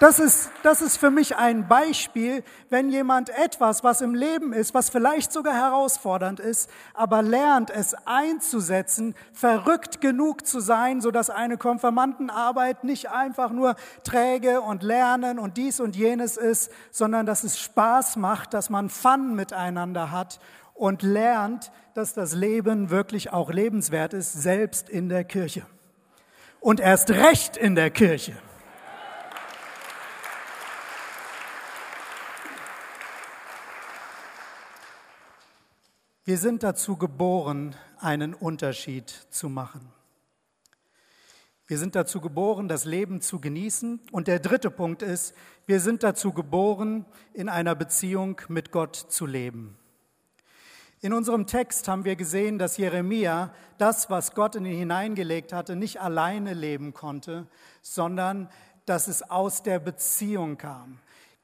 Das 0.00 0.20
ist, 0.20 0.50
das 0.62 0.80
ist 0.80 0.96
für 0.96 1.10
mich 1.10 1.34
ein 1.34 1.66
Beispiel, 1.66 2.44
wenn 2.70 2.88
jemand 2.88 3.30
etwas, 3.30 3.82
was 3.82 4.00
im 4.00 4.14
Leben 4.14 4.52
ist, 4.52 4.72
was 4.72 4.90
vielleicht 4.90 5.32
sogar 5.32 5.54
herausfordernd 5.54 6.38
ist, 6.38 6.70
aber 6.94 7.20
lernt 7.20 7.70
es 7.70 7.96
einzusetzen, 8.06 9.16
verrückt 9.32 10.00
genug 10.00 10.46
zu 10.46 10.60
sein, 10.60 11.00
so 11.00 11.10
dass 11.10 11.30
eine 11.30 11.56
Konfirmandenarbeit 11.56 12.84
nicht 12.84 13.10
einfach 13.10 13.50
nur 13.50 13.74
träge 14.04 14.60
und 14.60 14.84
lernen 14.84 15.40
und 15.40 15.56
dies 15.56 15.80
und 15.80 15.96
jenes 15.96 16.36
ist, 16.36 16.70
sondern 16.92 17.26
dass 17.26 17.42
es 17.42 17.58
Spaß 17.58 18.18
macht, 18.18 18.54
dass 18.54 18.70
man 18.70 18.90
Fun 18.90 19.34
miteinander 19.34 20.12
hat 20.12 20.38
und 20.74 21.02
lernt, 21.02 21.72
dass 21.94 22.14
das 22.14 22.34
Leben 22.34 22.90
wirklich 22.90 23.32
auch 23.32 23.50
lebenswert 23.50 24.12
ist, 24.12 24.32
selbst 24.32 24.88
in 24.88 25.08
der 25.08 25.24
Kirche. 25.24 25.66
Und 26.60 26.78
erst 26.78 27.10
recht 27.10 27.56
in 27.56 27.74
der 27.74 27.90
Kirche. 27.90 28.34
Wir 36.28 36.36
sind 36.36 36.62
dazu 36.62 36.98
geboren, 36.98 37.74
einen 38.00 38.34
Unterschied 38.34 39.08
zu 39.30 39.48
machen. 39.48 39.90
Wir 41.66 41.78
sind 41.78 41.94
dazu 41.94 42.20
geboren, 42.20 42.68
das 42.68 42.84
Leben 42.84 43.22
zu 43.22 43.40
genießen. 43.40 43.98
Und 44.12 44.28
der 44.28 44.38
dritte 44.38 44.70
Punkt 44.70 45.00
ist, 45.00 45.34
wir 45.64 45.80
sind 45.80 46.02
dazu 46.02 46.34
geboren, 46.34 47.06
in 47.32 47.48
einer 47.48 47.74
Beziehung 47.74 48.42
mit 48.48 48.72
Gott 48.72 48.94
zu 48.94 49.24
leben. 49.24 49.78
In 51.00 51.14
unserem 51.14 51.46
Text 51.46 51.88
haben 51.88 52.04
wir 52.04 52.14
gesehen, 52.14 52.58
dass 52.58 52.76
Jeremia 52.76 53.54
das, 53.78 54.10
was 54.10 54.34
Gott 54.34 54.54
in 54.54 54.66
ihn 54.66 54.76
hineingelegt 54.76 55.54
hatte, 55.54 55.76
nicht 55.76 55.98
alleine 56.02 56.52
leben 56.52 56.92
konnte, 56.92 57.46
sondern 57.80 58.50
dass 58.84 59.08
es 59.08 59.22
aus 59.22 59.62
der 59.62 59.78
Beziehung 59.78 60.58
kam. 60.58 60.98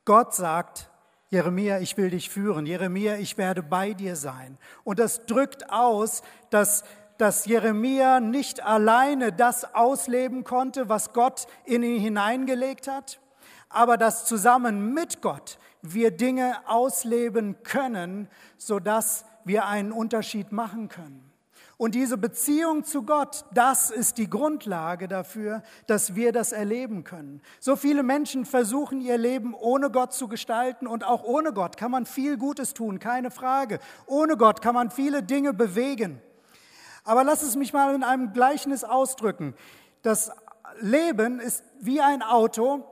Gott 0.05 0.35
sagt, 0.35 0.91
Jeremia, 1.35 1.81
ich 1.81 1.97
will 1.97 2.11
dich 2.11 2.31
führen. 2.31 2.64
Jeremia, 2.64 3.17
ich 3.17 3.37
werde 3.37 3.64
bei 3.64 3.93
dir 3.93 4.14
sein. 4.14 4.57
Und 4.85 5.00
das 5.00 5.26
drückt 5.26 5.69
aus, 5.69 6.23
dass, 6.50 6.85
dass 7.19 7.45
Jeremia 7.47 8.21
nicht 8.21 8.62
alleine 8.62 9.33
das 9.33 9.75
ausleben 9.75 10.45
konnte, 10.45 10.88
was 10.88 11.12
Gott 11.12 11.47
in 11.64 11.83
ihn 11.83 12.00
hineingelegt 12.00 12.87
hat, 12.87 13.19
aber 13.69 13.97
dass 13.97 14.26
zusammen 14.26 14.95
mit 14.95 15.23
Gott 15.23 15.59
wir 15.83 16.12
Dinge 16.12 16.57
ausleben 16.69 17.57
können, 17.64 18.29
sodass 18.57 19.25
wir 19.45 19.67
einen 19.67 19.91
Unterschied 19.91 20.53
machen 20.53 20.88
können. 20.88 21.34
Und 21.76 21.95
diese 21.95 22.16
Beziehung 22.16 22.85
zu 22.85 23.02
Gott, 23.02 23.45
das 23.52 23.90
ist 23.90 24.19
die 24.19 24.31
Grundlage 24.31 25.09
dafür, 25.09 25.62
dass 25.87 26.14
wir 26.14 26.33
das 26.33 26.52
erleben 26.52 27.02
können. 27.02 27.43
So 27.59 27.75
viele 27.75 28.02
Menschen 28.02 28.45
versuchen 28.45 29.00
ihr 29.00 29.19
Leben 29.19 29.54
ohne 29.54 29.90
Gott 29.90 30.12
zu 30.12 30.28
gestalten 30.28 30.87
und 30.87 31.04
auch 31.04 31.25
ohne 31.25 31.52
Gott 31.52 31.76
kann 31.76 31.90
man 31.90 32.07
viel 32.07 32.37
Gutes 32.37 32.75
tun, 32.75 33.00
keine 33.00 33.31
Frage. 33.31 33.81
Ohne 34.07 34.37
Gott 34.37 34.62
kann 34.62 34.75
man 34.75 34.90
viele 34.90 35.23
Dinge 35.23 35.52
bewegen. 35.52 36.21
Aber 37.02 37.25
lass 37.25 37.43
es 37.43 37.57
mich 37.57 37.73
mal 37.73 37.95
in 37.95 38.04
einem 38.04 38.33
Gleichnis 38.33 38.85
ausdrücken. 38.85 39.54
Das 40.02 40.31
Leben 40.81 41.40
ist 41.40 41.64
wie 41.81 42.00
ein 42.00 42.23
Auto, 42.23 42.85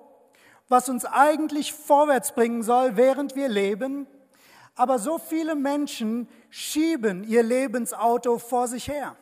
was 0.68 0.88
uns 0.88 1.04
eigentlich 1.04 1.72
vorwärts 1.72 2.32
bringen 2.32 2.62
soll, 2.62 2.96
während 2.96 3.36
wir 3.36 3.48
leben, 3.48 4.06
aber 4.74 4.98
so 4.98 5.18
viele 5.18 5.54
Menschen 5.54 6.28
schieben 6.50 7.24
ihr 7.24 7.42
Lebensauto 7.42 8.38
vor 8.38 8.68
sich 8.68 8.88
her. 8.88 9.16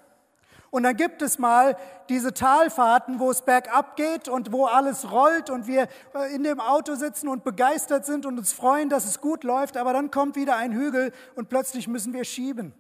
Und 0.71 0.85
dann 0.85 0.97
gibt 0.97 1.21
es 1.21 1.38
mal 1.38 1.76
diese 2.09 2.33
Talfahrten, 2.33 3.19
wo 3.19 3.30
es 3.30 3.42
bergab 3.42 3.97
geht 3.97 4.28
und 4.28 4.52
wo 4.52 4.66
alles 4.66 5.11
rollt 5.11 5.50
und 5.50 5.66
wir 5.66 5.88
äh, 6.14 6.33
in 6.33 6.45
dem 6.45 6.61
Auto 6.61 6.95
sitzen 6.95 7.28
und 7.28 7.42
begeistert 7.42 8.07
sind 8.07 8.25
und 8.25 8.38
uns 8.38 8.52
freuen, 8.52 8.88
dass 8.88 9.04
es 9.04 9.21
gut 9.21 9.42
läuft, 9.42 9.76
aber 9.76 9.92
dann 9.92 10.12
kommt 10.12 10.37
wieder 10.37 10.57
ein 10.57 10.73
Hügel 10.73 11.12
und 11.35 11.49
plötzlich 11.49 11.88
müssen 11.88 12.12
wir 12.12 12.23
schieben. 12.25 12.73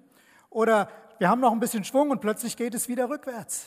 Oder 0.50 0.88
wir 1.18 1.28
haben 1.28 1.40
noch 1.40 1.52
ein 1.52 1.60
bisschen 1.60 1.82
Schwung 1.82 2.10
und 2.10 2.20
plötzlich 2.20 2.56
geht 2.56 2.74
es 2.74 2.88
wieder 2.88 3.08
rückwärts. 3.08 3.66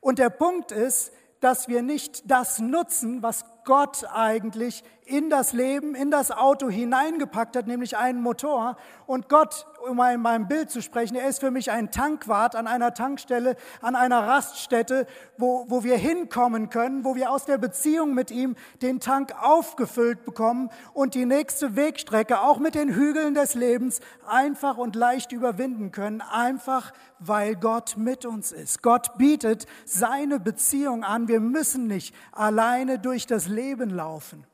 Und 0.00 0.18
der 0.18 0.30
Punkt 0.30 0.70
ist, 0.70 1.12
dass 1.40 1.68
wir 1.68 1.82
nicht 1.82 2.30
das 2.30 2.58
nutzen, 2.58 3.22
was 3.22 3.44
Gott 3.64 4.04
eigentlich 4.12 4.84
in 5.08 5.30
das 5.30 5.54
Leben, 5.54 5.94
in 5.94 6.10
das 6.10 6.30
Auto 6.30 6.68
hineingepackt 6.68 7.56
hat, 7.56 7.66
nämlich 7.66 7.96
einen 7.96 8.20
Motor. 8.20 8.76
Und 9.06 9.30
Gott, 9.30 9.66
um 9.88 9.96
mal 9.96 10.14
in 10.14 10.20
meinem 10.20 10.48
Bild 10.48 10.70
zu 10.70 10.82
sprechen, 10.82 11.16
er 11.16 11.28
ist 11.28 11.40
für 11.40 11.50
mich 11.50 11.70
ein 11.70 11.90
Tankwart 11.90 12.54
an 12.54 12.66
einer 12.66 12.92
Tankstelle, 12.92 13.56
an 13.80 13.96
einer 13.96 14.26
Raststätte, 14.26 15.06
wo, 15.38 15.64
wo 15.68 15.82
wir 15.82 15.96
hinkommen 15.96 16.68
können, 16.68 17.04
wo 17.04 17.14
wir 17.14 17.30
aus 17.30 17.46
der 17.46 17.56
Beziehung 17.56 18.12
mit 18.14 18.30
ihm 18.30 18.54
den 18.82 19.00
Tank 19.00 19.32
aufgefüllt 19.40 20.26
bekommen 20.26 20.68
und 20.92 21.14
die 21.14 21.24
nächste 21.24 21.74
Wegstrecke, 21.74 22.42
auch 22.42 22.58
mit 22.58 22.74
den 22.74 22.94
Hügeln 22.94 23.32
des 23.34 23.54
Lebens, 23.54 24.00
einfach 24.26 24.76
und 24.76 24.94
leicht 24.94 25.32
überwinden 25.32 25.90
können, 25.90 26.20
einfach 26.20 26.92
weil 27.18 27.56
Gott 27.56 27.96
mit 27.96 28.26
uns 28.26 28.52
ist. 28.52 28.82
Gott 28.82 29.16
bietet 29.16 29.64
seine 29.86 30.38
Beziehung 30.38 31.02
an. 31.02 31.28
Wir 31.28 31.40
müssen 31.40 31.86
nicht 31.86 32.14
alleine 32.32 32.98
durch 32.98 33.26
das 33.26 33.48
Leben 33.48 33.88
laufen. 33.88 34.44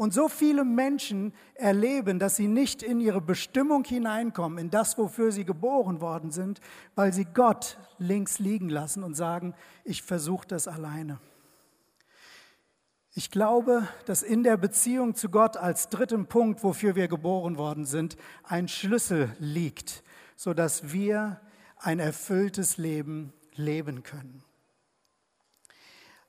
Und 0.00 0.14
so 0.14 0.30
viele 0.30 0.64
Menschen 0.64 1.34
erleben, 1.56 2.18
dass 2.18 2.34
sie 2.34 2.48
nicht 2.48 2.82
in 2.82 3.00
ihre 3.00 3.20
Bestimmung 3.20 3.84
hineinkommen, 3.84 4.56
in 4.56 4.70
das, 4.70 4.96
wofür 4.96 5.30
sie 5.30 5.44
geboren 5.44 6.00
worden 6.00 6.30
sind, 6.30 6.62
weil 6.94 7.12
sie 7.12 7.26
Gott 7.26 7.76
links 7.98 8.38
liegen 8.38 8.70
lassen 8.70 9.02
und 9.02 9.12
sagen, 9.12 9.54
ich 9.84 10.02
versuche 10.02 10.48
das 10.48 10.68
alleine. 10.68 11.20
Ich 13.12 13.30
glaube, 13.30 13.86
dass 14.06 14.22
in 14.22 14.42
der 14.42 14.56
Beziehung 14.56 15.16
zu 15.16 15.28
Gott 15.28 15.58
als 15.58 15.90
dritten 15.90 16.24
Punkt, 16.24 16.64
wofür 16.64 16.94
wir 16.94 17.06
geboren 17.06 17.58
worden 17.58 17.84
sind, 17.84 18.16
ein 18.42 18.68
Schlüssel 18.68 19.36
liegt, 19.38 20.02
sodass 20.34 20.94
wir 20.94 21.42
ein 21.76 21.98
erfülltes 21.98 22.78
Leben 22.78 23.34
leben 23.54 24.02
können. 24.02 24.42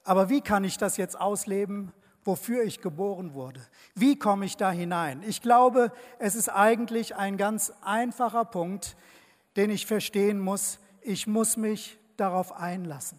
Aber 0.04 0.28
wie 0.28 0.42
kann 0.42 0.66
ich 0.66 0.78
das 0.78 0.98
jetzt 0.98 1.18
ausleben? 1.18 1.94
Wofür 2.24 2.64
ich 2.64 2.82
geboren 2.82 3.34
wurde. 3.34 3.62
Wie 3.96 4.18
komme 4.18 4.46
ich 4.46 4.58
da 4.58 4.72
hinein? 4.72 5.24
Ich 5.28 5.42
glaube, 5.42 5.92
es 6.20 6.36
ist 6.36 6.50
eigentlich 6.50 7.16
ein 7.16 7.38
ganz 7.38 7.74
einfacher 7.82 8.46
Punkt, 8.46 8.96
den 9.56 9.70
ich 9.70 9.86
verstehen 9.86 10.40
muss. 10.40 10.80
Ich 11.02 11.28
muss 11.28 11.58
mich 11.58 11.98
darauf 12.18 12.54
einlassen. 12.54 13.18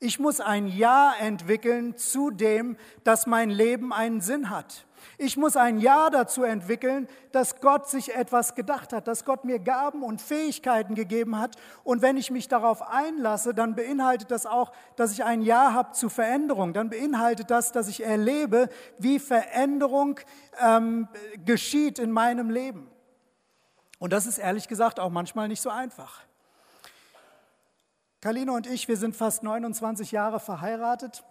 Ich 0.00 0.18
muss 0.18 0.40
ein 0.40 0.66
Ja 0.66 1.14
entwickeln 1.18 1.96
zu 1.96 2.30
dem, 2.30 2.76
dass 3.04 3.26
mein 3.26 3.50
Leben 3.50 3.92
einen 3.92 4.20
Sinn 4.20 4.50
hat. 4.50 4.86
Ich 5.18 5.36
muss 5.36 5.56
ein 5.56 5.78
Ja 5.78 6.10
dazu 6.10 6.42
entwickeln, 6.42 7.08
dass 7.32 7.60
Gott 7.60 7.88
sich 7.88 8.14
etwas 8.14 8.54
gedacht 8.54 8.92
hat, 8.92 9.06
dass 9.06 9.24
Gott 9.24 9.44
mir 9.44 9.58
Gaben 9.58 10.02
und 10.02 10.20
Fähigkeiten 10.20 10.94
gegeben 10.94 11.38
hat. 11.38 11.56
Und 11.84 12.02
wenn 12.02 12.16
ich 12.16 12.30
mich 12.30 12.48
darauf 12.48 12.82
einlasse, 12.82 13.54
dann 13.54 13.74
beinhaltet 13.74 14.30
das 14.30 14.46
auch, 14.46 14.72
dass 14.96 15.12
ich 15.12 15.24
ein 15.24 15.42
Ja 15.42 15.72
habe 15.72 15.92
zu 15.92 16.08
Veränderung. 16.08 16.72
Dann 16.72 16.90
beinhaltet 16.90 17.50
das, 17.50 17.72
dass 17.72 17.88
ich 17.88 18.04
erlebe, 18.04 18.68
wie 18.98 19.18
Veränderung 19.18 20.20
ähm, 20.60 21.08
geschieht 21.44 21.98
in 21.98 22.10
meinem 22.10 22.50
Leben. 22.50 22.90
Und 23.98 24.12
das 24.12 24.26
ist 24.26 24.38
ehrlich 24.38 24.68
gesagt 24.68 24.98
auch 25.00 25.10
manchmal 25.10 25.48
nicht 25.48 25.62
so 25.62 25.70
einfach. 25.70 26.20
Kalino 28.24 28.54
und 28.54 28.66
ich, 28.66 28.88
wir 28.88 28.96
sind 28.96 29.14
fast 29.14 29.42
29 29.42 30.10
Jahre 30.10 30.40
verheiratet. 30.40 31.24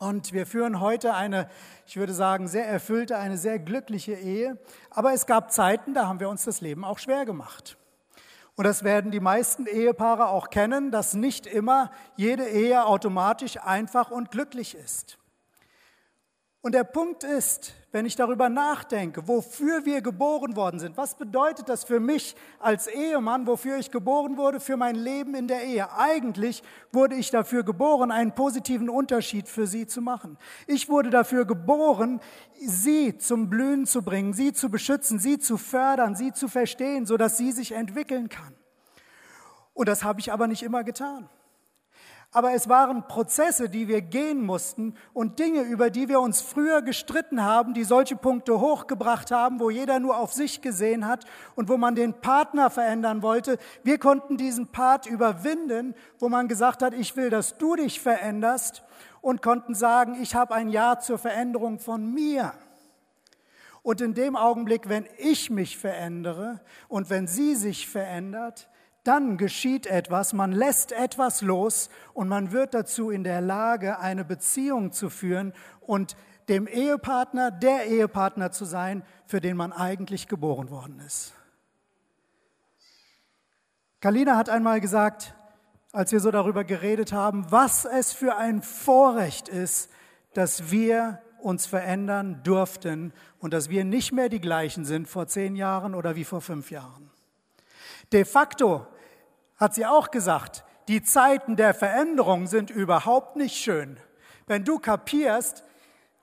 Und 0.00 0.32
wir 0.32 0.46
führen 0.46 0.80
heute 0.80 1.14
eine, 1.14 1.48
ich 1.86 1.96
würde 1.96 2.12
sagen, 2.12 2.48
sehr 2.48 2.66
erfüllte, 2.66 3.18
eine 3.18 3.38
sehr 3.38 3.60
glückliche 3.60 4.14
Ehe. 4.14 4.58
Aber 4.90 5.12
es 5.12 5.26
gab 5.26 5.52
Zeiten, 5.52 5.94
da 5.94 6.08
haben 6.08 6.18
wir 6.18 6.28
uns 6.28 6.42
das 6.42 6.60
Leben 6.60 6.84
auch 6.84 6.98
schwer 6.98 7.24
gemacht. 7.24 7.78
Und 8.56 8.64
das 8.64 8.82
werden 8.82 9.12
die 9.12 9.20
meisten 9.20 9.66
Ehepaare 9.66 10.30
auch 10.30 10.50
kennen, 10.50 10.90
dass 10.90 11.14
nicht 11.14 11.46
immer 11.46 11.92
jede 12.16 12.48
Ehe 12.48 12.84
automatisch 12.84 13.58
einfach 13.58 14.10
und 14.10 14.32
glücklich 14.32 14.74
ist. 14.74 15.18
Und 16.64 16.76
der 16.76 16.84
Punkt 16.84 17.24
ist, 17.24 17.74
wenn 17.90 18.06
ich 18.06 18.14
darüber 18.14 18.48
nachdenke, 18.48 19.26
wofür 19.26 19.84
wir 19.84 20.00
geboren 20.00 20.54
worden 20.54 20.78
sind, 20.78 20.96
was 20.96 21.16
bedeutet 21.16 21.68
das 21.68 21.82
für 21.82 21.98
mich 21.98 22.36
als 22.60 22.86
Ehemann, 22.86 23.48
wofür 23.48 23.78
ich 23.78 23.90
geboren 23.90 24.36
wurde, 24.36 24.60
für 24.60 24.76
mein 24.76 24.94
Leben 24.94 25.34
in 25.34 25.48
der 25.48 25.64
Ehe? 25.64 25.92
Eigentlich 25.92 26.62
wurde 26.92 27.16
ich 27.16 27.30
dafür 27.32 27.64
geboren, 27.64 28.12
einen 28.12 28.32
positiven 28.32 28.88
Unterschied 28.88 29.48
für 29.48 29.66
sie 29.66 29.88
zu 29.88 30.00
machen. 30.00 30.38
Ich 30.68 30.88
wurde 30.88 31.10
dafür 31.10 31.46
geboren, 31.46 32.20
sie 32.60 33.18
zum 33.18 33.50
Blühen 33.50 33.84
zu 33.84 34.02
bringen, 34.02 34.32
sie 34.32 34.52
zu 34.52 34.70
beschützen, 34.70 35.18
sie 35.18 35.40
zu 35.40 35.58
fördern, 35.58 36.14
sie 36.14 36.32
zu 36.32 36.46
verstehen, 36.46 37.06
sodass 37.06 37.36
sie 37.36 37.50
sich 37.50 37.72
entwickeln 37.72 38.28
kann. 38.28 38.54
Und 39.74 39.88
das 39.88 40.04
habe 40.04 40.20
ich 40.20 40.32
aber 40.32 40.46
nicht 40.46 40.62
immer 40.62 40.84
getan. 40.84 41.28
Aber 42.34 42.54
es 42.54 42.66
waren 42.66 43.06
Prozesse, 43.06 43.68
die 43.68 43.88
wir 43.88 44.00
gehen 44.00 44.44
mussten 44.44 44.94
und 45.12 45.38
Dinge, 45.38 45.60
über 45.60 45.90
die 45.90 46.08
wir 46.08 46.18
uns 46.18 46.40
früher 46.40 46.80
gestritten 46.80 47.42
haben, 47.42 47.74
die 47.74 47.84
solche 47.84 48.16
Punkte 48.16 48.58
hochgebracht 48.58 49.30
haben, 49.30 49.60
wo 49.60 49.68
jeder 49.68 50.00
nur 50.00 50.16
auf 50.16 50.32
sich 50.32 50.62
gesehen 50.62 51.06
hat 51.06 51.26
und 51.56 51.68
wo 51.68 51.76
man 51.76 51.94
den 51.94 52.14
Partner 52.14 52.70
verändern 52.70 53.20
wollte. 53.20 53.58
Wir 53.84 53.98
konnten 53.98 54.38
diesen 54.38 54.68
Part 54.68 55.04
überwinden, 55.04 55.94
wo 56.18 56.30
man 56.30 56.48
gesagt 56.48 56.82
hat, 56.82 56.94
ich 56.94 57.14
will, 57.16 57.28
dass 57.28 57.58
du 57.58 57.76
dich 57.76 58.00
veränderst 58.00 58.82
und 59.20 59.42
konnten 59.42 59.74
sagen, 59.74 60.16
ich 60.22 60.34
habe 60.34 60.54
ein 60.54 60.70
Ja 60.70 60.98
zur 60.98 61.18
Veränderung 61.18 61.78
von 61.80 62.14
mir. 62.14 62.54
Und 63.82 64.00
in 64.00 64.14
dem 64.14 64.36
Augenblick, 64.36 64.88
wenn 64.88 65.06
ich 65.18 65.50
mich 65.50 65.76
verändere 65.76 66.60
und 66.88 67.10
wenn 67.10 67.26
sie 67.26 67.56
sich 67.56 67.88
verändert, 67.88 68.68
dann 69.04 69.36
geschieht 69.36 69.86
etwas, 69.86 70.32
man 70.32 70.52
lässt 70.52 70.92
etwas 70.92 71.42
los 71.42 71.90
und 72.14 72.28
man 72.28 72.52
wird 72.52 72.74
dazu 72.74 73.10
in 73.10 73.24
der 73.24 73.40
Lage, 73.40 73.98
eine 73.98 74.24
Beziehung 74.24 74.92
zu 74.92 75.10
führen 75.10 75.52
und 75.80 76.16
dem 76.48 76.66
Ehepartner 76.66 77.50
der 77.50 77.86
Ehepartner 77.86 78.52
zu 78.52 78.64
sein, 78.64 79.04
für 79.26 79.40
den 79.40 79.56
man 79.56 79.72
eigentlich 79.72 80.28
geboren 80.28 80.70
worden 80.70 81.00
ist. 81.04 81.34
Kalina 84.00 84.36
hat 84.36 84.48
einmal 84.48 84.80
gesagt, 84.80 85.34
als 85.92 86.10
wir 86.10 86.20
so 86.20 86.30
darüber 86.30 86.64
geredet 86.64 87.12
haben, 87.12 87.50
was 87.50 87.84
es 87.84 88.12
für 88.12 88.36
ein 88.36 88.62
Vorrecht 88.62 89.48
ist, 89.48 89.90
dass 90.34 90.70
wir 90.70 91.20
uns 91.38 91.66
verändern 91.66 92.40
durften 92.44 93.12
und 93.38 93.52
dass 93.52 93.68
wir 93.68 93.84
nicht 93.84 94.12
mehr 94.12 94.28
die 94.28 94.40
gleichen 94.40 94.84
sind 94.84 95.08
vor 95.08 95.26
zehn 95.26 95.56
Jahren 95.56 95.94
oder 95.94 96.16
wie 96.16 96.24
vor 96.24 96.40
fünf 96.40 96.70
Jahren. 96.70 97.10
De 98.12 98.24
facto 98.24 98.86
hat 99.62 99.74
sie 99.74 99.86
auch 99.86 100.10
gesagt, 100.10 100.64
die 100.88 101.02
Zeiten 101.02 101.54
der 101.54 101.72
Veränderung 101.72 102.48
sind 102.48 102.68
überhaupt 102.68 103.36
nicht 103.36 103.56
schön. 103.56 103.96
Wenn 104.48 104.64
du 104.64 104.80
kapierst, 104.80 105.62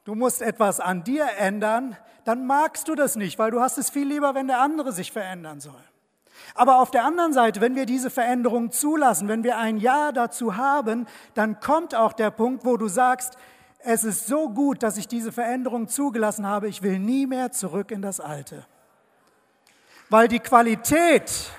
du 0.04 0.14
musst 0.14 0.42
etwas 0.42 0.82
an 0.82 1.06
dir 1.06 1.26
ändern, 1.38 1.96
dann 2.26 2.46
magst 2.46 2.90
du 2.90 2.96
das 2.96 3.16
nicht, 3.16 3.40
weil 3.40 3.52
du 3.52 3.62
hast 3.62 3.78
es 3.78 3.90
viel 3.90 4.06
lieber, 4.06 4.36
wenn 4.36 4.48
der 4.48 4.60
andere 4.60 4.92
sich 4.92 5.14
verändern 5.14 5.62
soll. 5.62 5.82
Aber 6.54 6.82
auf 6.82 6.92
der 6.92 7.06
anderen 7.06 7.32
Seite, 7.32 7.62
wenn 7.62 7.76
wir 7.76 7.86
diese 7.86 8.10
Veränderung 8.10 8.72
zulassen, 8.72 9.30
wenn 9.30 9.46
wir 9.46 9.58
ein 9.58 9.78
Ja 9.78 10.12
dazu 10.12 10.58
haben, 10.58 11.08
dann 11.34 11.62
kommt 11.62 11.96
auch 11.96 12.12
der 12.12 12.32
Punkt, 12.32 12.66
wo 12.66 12.76
du 12.76 12.90
sagst, 12.90 13.38
es 13.80 14.04
ist 14.04 14.28
so 14.28 14.50
gut, 14.50 14.84
dass 14.84 14.98
ich 14.98 15.08
diese 15.08 15.32
Veränderung 15.32 15.88
zugelassen 15.88 16.46
habe, 16.46 16.68
ich 16.68 16.82
will 16.82 17.00
nie 17.00 17.26
mehr 17.26 17.54
zurück 17.54 17.92
in 17.92 18.02
das 18.02 18.20
Alte. 18.20 18.66
Weil 20.10 20.28
die 20.28 20.40
Qualität 20.40 21.54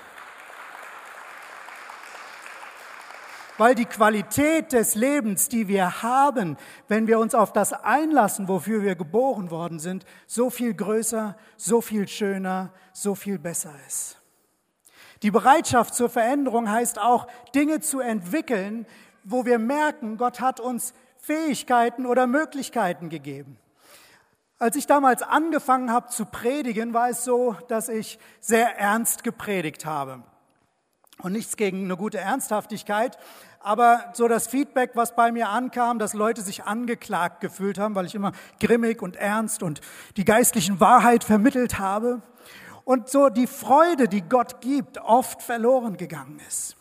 weil 3.61 3.75
die 3.75 3.85
Qualität 3.85 4.73
des 4.73 4.95
Lebens, 4.95 5.47
die 5.47 5.67
wir 5.67 6.01
haben, 6.01 6.57
wenn 6.87 7.05
wir 7.05 7.19
uns 7.19 7.35
auf 7.35 7.53
das 7.53 7.73
einlassen, 7.73 8.47
wofür 8.47 8.81
wir 8.81 8.95
geboren 8.95 9.51
worden 9.51 9.77
sind, 9.77 10.03
so 10.25 10.49
viel 10.49 10.73
größer, 10.73 11.37
so 11.57 11.79
viel 11.79 12.07
schöner, 12.07 12.73
so 12.91 13.13
viel 13.13 13.37
besser 13.37 13.75
ist. 13.85 14.19
Die 15.21 15.29
Bereitschaft 15.29 15.93
zur 15.93 16.09
Veränderung 16.09 16.71
heißt 16.71 16.97
auch, 16.97 17.27
Dinge 17.53 17.81
zu 17.81 17.99
entwickeln, 17.99 18.87
wo 19.23 19.45
wir 19.45 19.59
merken, 19.59 20.17
Gott 20.17 20.41
hat 20.41 20.59
uns 20.59 20.95
Fähigkeiten 21.19 22.07
oder 22.07 22.25
Möglichkeiten 22.25 23.09
gegeben. 23.09 23.59
Als 24.57 24.75
ich 24.75 24.87
damals 24.87 25.21
angefangen 25.21 25.91
habe 25.91 26.07
zu 26.07 26.25
predigen, 26.25 26.95
war 26.95 27.09
es 27.09 27.23
so, 27.23 27.55
dass 27.67 27.89
ich 27.89 28.17
sehr 28.39 28.79
ernst 28.79 29.23
gepredigt 29.23 29.85
habe. 29.85 30.23
Und 31.21 31.33
nichts 31.33 31.55
gegen 31.55 31.83
eine 31.83 31.97
gute 31.97 32.17
Ernsthaftigkeit, 32.17 33.17
aber 33.63 34.11
so 34.13 34.27
das 34.27 34.47
Feedback, 34.47 34.91
was 34.95 35.15
bei 35.15 35.31
mir 35.31 35.49
ankam, 35.49 35.99
dass 35.99 36.13
Leute 36.13 36.41
sich 36.41 36.63
angeklagt 36.63 37.41
gefühlt 37.41 37.77
haben, 37.77 37.95
weil 37.95 38.05
ich 38.05 38.15
immer 38.15 38.31
grimmig 38.59 39.01
und 39.01 39.15
ernst 39.15 39.63
und 39.63 39.81
die 40.17 40.25
geistlichen 40.25 40.79
Wahrheit 40.79 41.23
vermittelt 41.23 41.79
habe 41.79 42.21
und 42.83 43.09
so 43.09 43.29
die 43.29 43.47
Freude, 43.47 44.07
die 44.07 44.21
Gott 44.21 44.61
gibt, 44.61 44.97
oft 44.97 45.41
verloren 45.41 45.97
gegangen 45.97 46.41
ist. 46.47 46.75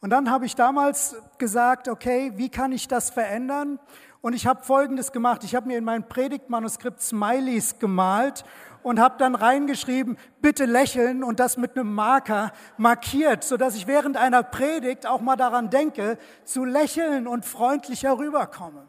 Und 0.00 0.10
dann 0.10 0.30
habe 0.30 0.46
ich 0.46 0.54
damals 0.54 1.16
gesagt, 1.38 1.88
okay, 1.88 2.32
wie 2.36 2.50
kann 2.50 2.70
ich 2.72 2.86
das 2.86 3.10
verändern? 3.10 3.80
Und 4.20 4.32
ich 4.32 4.46
habe 4.46 4.62
Folgendes 4.62 5.12
gemacht. 5.12 5.44
Ich 5.44 5.54
habe 5.54 5.66
mir 5.66 5.78
in 5.78 5.84
mein 5.84 6.08
Predigtmanuskript 6.08 7.00
Smileys 7.00 7.78
gemalt 7.78 8.44
und 8.88 8.98
habe 8.98 9.16
dann 9.18 9.34
reingeschrieben, 9.34 10.16
bitte 10.40 10.64
lächeln 10.64 11.22
und 11.22 11.40
das 11.40 11.56
mit 11.56 11.76
einem 11.76 11.94
Marker 11.94 12.52
markiert, 12.76 13.44
sodass 13.44 13.76
ich 13.76 13.86
während 13.86 14.16
einer 14.16 14.42
Predigt 14.42 15.06
auch 15.06 15.20
mal 15.20 15.36
daran 15.36 15.70
denke, 15.70 16.18
zu 16.44 16.64
lächeln 16.64 17.26
und 17.26 17.44
freundlicher 17.44 18.18
rüberkomme. 18.18 18.88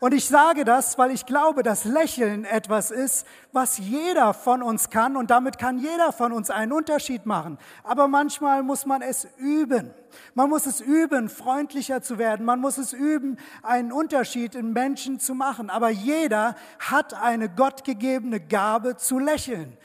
Und 0.00 0.14
ich 0.14 0.28
sage 0.28 0.64
das, 0.64 0.96
weil 0.96 1.10
ich 1.10 1.26
glaube, 1.26 1.64
dass 1.64 1.84
Lächeln 1.84 2.44
etwas 2.44 2.92
ist, 2.92 3.26
was 3.52 3.78
jeder 3.78 4.32
von 4.32 4.62
uns 4.62 4.90
kann 4.90 5.16
und 5.16 5.30
damit 5.30 5.58
kann 5.58 5.78
jeder 5.78 6.12
von 6.12 6.32
uns 6.32 6.50
einen 6.50 6.70
Unterschied 6.70 7.26
machen. 7.26 7.58
Aber 7.82 8.06
manchmal 8.06 8.62
muss 8.62 8.86
man 8.86 9.02
es 9.02 9.26
üben. 9.38 9.90
Man 10.34 10.50
muss 10.50 10.66
es 10.66 10.80
üben, 10.80 11.28
freundlicher 11.28 12.00
zu 12.00 12.16
werden. 12.16 12.46
Man 12.46 12.60
muss 12.60 12.78
es 12.78 12.92
üben, 12.92 13.38
einen 13.64 13.90
Unterschied 13.90 14.54
in 14.54 14.72
Menschen 14.72 15.18
zu 15.18 15.34
machen. 15.34 15.68
Aber 15.68 15.88
jeder 15.88 16.54
hat 16.78 17.14
eine 17.14 17.48
gottgegebene 17.48 18.38
Gabe 18.38 18.96
zu 18.96 19.18
lächeln. 19.18 19.76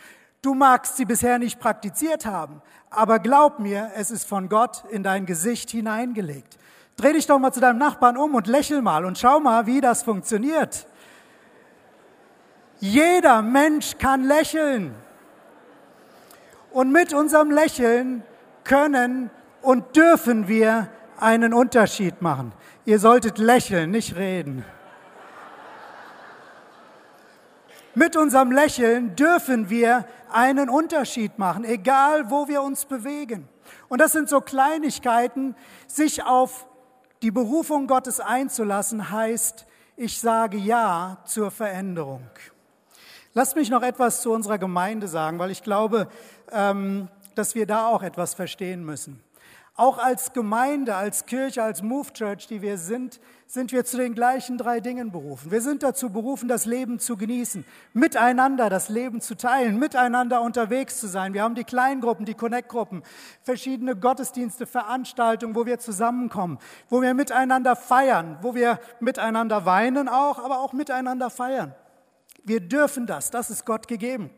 Du 0.44 0.54
magst 0.54 0.98
sie 0.98 1.06
bisher 1.06 1.40
nicht 1.40 1.60
praktiziert 1.60 2.26
haben, 2.26 2.62
aber 2.90 3.20
glaub 3.20 3.60
mir, 3.60 3.92
es 3.96 4.12
ist 4.12 4.28
von 4.28 4.50
Gott 4.50 4.84
in 4.92 5.02
dein 5.02 5.26
Gesicht 5.26 5.72
hineingelegt. 5.72 6.60
Dreh 6.96 7.14
dich 7.14 7.26
doch 7.26 7.40
mal 7.40 7.52
zu 7.52 7.60
deinem 7.60 7.80
Nachbarn 7.80 8.18
um 8.18 8.36
und 8.36 8.48
lächel 8.48 8.82
mal 8.82 9.06
und 9.06 9.18
schau 9.18 9.40
mal, 9.40 9.66
wie 9.66 9.82
das 9.82 10.04
funktioniert. 10.04 10.88
Jeder 12.80 13.42
Mensch 13.42 13.98
kann 13.98 14.24
lächeln. 14.24 14.94
Und 16.72 16.92
mit 16.92 17.14
unserem 17.14 17.52
Lächeln 17.52 18.24
können 18.64 19.30
und 19.62 19.96
dürfen 19.96 20.48
wir 20.48 20.90
einen 21.20 21.54
Unterschied 21.54 22.22
machen. 22.22 22.52
Ihr 22.86 23.00
solltet 23.00 23.38
lächeln, 23.38 23.92
nicht 23.92 24.16
reden. 24.16 24.66
Mit 27.96 28.16
unserem 28.16 28.52
Lächeln 28.52 29.16
dürfen 29.16 29.70
wir 29.70 30.06
einen 30.32 30.68
Unterschied 30.70 31.38
machen, 31.38 31.64
egal 31.64 32.32
wo 32.32 32.48
wir 32.48 32.64
uns 32.64 32.86
bewegen. 32.86 33.48
Und 33.88 34.02
das 34.02 34.12
sind 34.12 34.28
so 34.28 34.42
Kleinigkeiten, 34.42 35.56
sich 35.88 36.24
auf 36.24 36.66
die 37.24 37.32
Berufung 37.32 37.88
Gottes 37.88 38.20
einzulassen 38.20 39.10
heißt, 39.10 39.66
ich 39.96 40.20
sage 40.20 40.58
Ja 40.58 41.20
zur 41.26 41.52
Veränderung. 41.52 42.30
Lasst 43.34 43.56
mich 43.56 43.70
noch 43.70 43.82
etwas 43.82 44.22
zu 44.22 44.32
unserer 44.34 44.58
Gemeinde 44.58 45.08
sagen, 45.08 45.40
weil 45.40 45.50
ich 45.50 45.64
glaube, 45.64 46.10
ähm, 46.52 47.08
dass 47.34 47.56
wir 47.56 47.66
da 47.66 47.88
auch 47.88 48.04
etwas 48.04 48.34
verstehen 48.34 48.84
müssen. 48.84 49.23
Auch 49.76 49.98
als 49.98 50.34
Gemeinde, 50.34 50.96
als 50.96 51.26
Kirche, 51.26 51.64
als 51.64 51.82
Move 51.82 52.14
Church, 52.14 52.46
die 52.46 52.62
wir 52.62 52.78
sind, 52.78 53.20
sind 53.48 53.72
wir 53.72 53.84
zu 53.86 53.98
den 53.98 54.14
gleichen 54.14 54.60
drei 54.60 54.80
Dingen 54.80 55.12
berufen. 55.12 55.50
Wir 55.50 55.62
sind 55.62 55.82
dazu 55.82 56.12
berufen, 56.12 56.48
das 56.48 56.68
Leben 56.68 57.00
zu 57.00 57.18
genießen, 57.18 57.66
miteinander 57.92 58.70
das 58.70 58.90
Leben 58.90 59.20
zu 59.20 59.36
teilen, 59.36 59.80
miteinander 59.80 60.42
unterwegs 60.42 61.00
zu 61.00 61.08
sein. 61.08 61.34
Wir 61.34 61.42
haben 61.42 61.56
die 61.56 61.64
Kleingruppen, 61.64 62.24
die 62.24 62.36
Connect-Gruppen, 62.36 63.02
verschiedene 63.42 63.96
Gottesdienste, 63.96 64.68
Veranstaltungen, 64.68 65.56
wo 65.56 65.66
wir 65.66 65.80
zusammenkommen, 65.80 66.60
wo 66.90 67.02
wir 67.02 67.16
miteinander 67.16 67.76
feiern, 67.76 68.38
wo 68.44 68.54
wir 68.54 68.80
miteinander 69.00 69.66
weinen 69.66 70.08
auch, 70.08 70.38
aber 70.38 70.60
auch 70.60 70.74
miteinander 70.74 71.32
feiern. 71.32 71.74
Wir 72.44 72.60
dürfen 72.60 73.08
das, 73.08 73.32
das 73.32 73.50
ist 73.50 73.66
Gott 73.66 73.88
gegeben. 73.88 74.30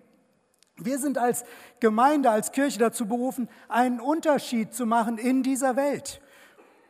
Wir 0.77 0.99
sind 0.99 1.17
als 1.17 1.45
Gemeinde, 1.79 2.29
als 2.29 2.51
Kirche 2.51 2.79
dazu 2.79 3.07
berufen, 3.07 3.49
einen 3.69 3.99
Unterschied 4.01 4.73
zu 4.73 4.85
machen 4.85 5.17
in 5.17 5.41
dieser 5.41 5.75
Welt. 5.75 6.21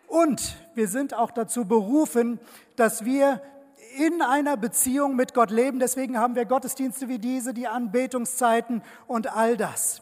Und 0.08 0.58
wir 0.74 0.88
sind 0.88 1.14
auch 1.14 1.32
dazu 1.32 1.66
berufen, 1.66 2.40
dass 2.76 3.06
wir 3.06 3.42
in 3.98 4.22
einer 4.22 4.58
Beziehung 4.58 5.16
mit 5.16 5.34
Gott 5.34 5.52
leben. 5.52 5.80
Deswegen 5.80 6.18
haben 6.18 6.36
wir 6.36 6.46
Gottesdienste 6.46 7.08
wie 7.08 7.20
diese, 7.20 7.54
die 7.54 7.68
Anbetungszeiten 7.68 8.82
und 9.08 9.36
all 9.36 9.56
das. 9.56 10.02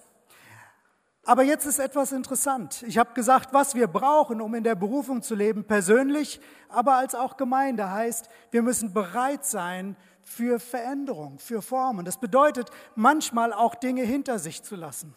Aber 1.26 1.44
jetzt 1.44 1.66
ist 1.66 1.80
etwas 1.80 2.12
interessant. 2.12 2.84
Ich 2.86 2.98
habe 2.98 3.14
gesagt, 3.14 3.54
was 3.54 3.76
wir 3.76 3.88
brauchen, 3.88 4.42
um 4.42 4.56
in 4.56 4.64
der 4.64 4.76
Berufung 4.76 5.22
zu 5.22 5.36
leben, 5.36 5.64
persönlich, 5.64 6.42
aber 6.68 6.96
als 6.96 7.16
auch 7.16 7.38
Gemeinde, 7.38 7.92
heißt, 7.92 8.28
wir 8.52 8.62
müssen 8.62 8.94
bereit 8.94 9.46
sein 9.46 9.96
für 10.24 10.60
Veränderung, 10.60 11.40
für 11.40 11.62
Formen. 11.62 12.06
Das 12.06 12.18
bedeutet 12.18 12.70
manchmal 12.96 13.54
auch 13.54 13.76
Dinge 13.76 14.04
hinter 14.04 14.40
sich 14.40 14.64
zu 14.64 14.76
lassen. 14.76 15.14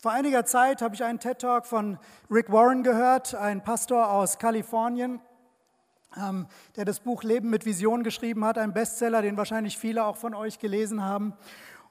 Vor 0.00 0.12
einiger 0.12 0.44
Zeit 0.44 0.80
habe 0.80 0.94
ich 0.94 1.02
einen 1.02 1.18
TED-Talk 1.18 1.66
von 1.66 1.98
Rick 2.30 2.52
Warren 2.52 2.82
gehört, 2.82 3.34
ein 3.34 3.64
Pastor 3.64 4.10
aus 4.12 4.38
Kalifornien, 4.38 5.20
ähm, 6.16 6.46
der 6.76 6.84
das 6.84 7.00
Buch 7.00 7.22
Leben 7.22 7.50
mit 7.50 7.64
Vision 7.64 8.04
geschrieben 8.04 8.44
hat, 8.44 8.58
ein 8.58 8.72
Bestseller, 8.72 9.22
den 9.22 9.36
wahrscheinlich 9.36 9.76
viele 9.76 10.04
auch 10.04 10.16
von 10.16 10.34
euch 10.34 10.58
gelesen 10.58 11.04
haben. 11.04 11.34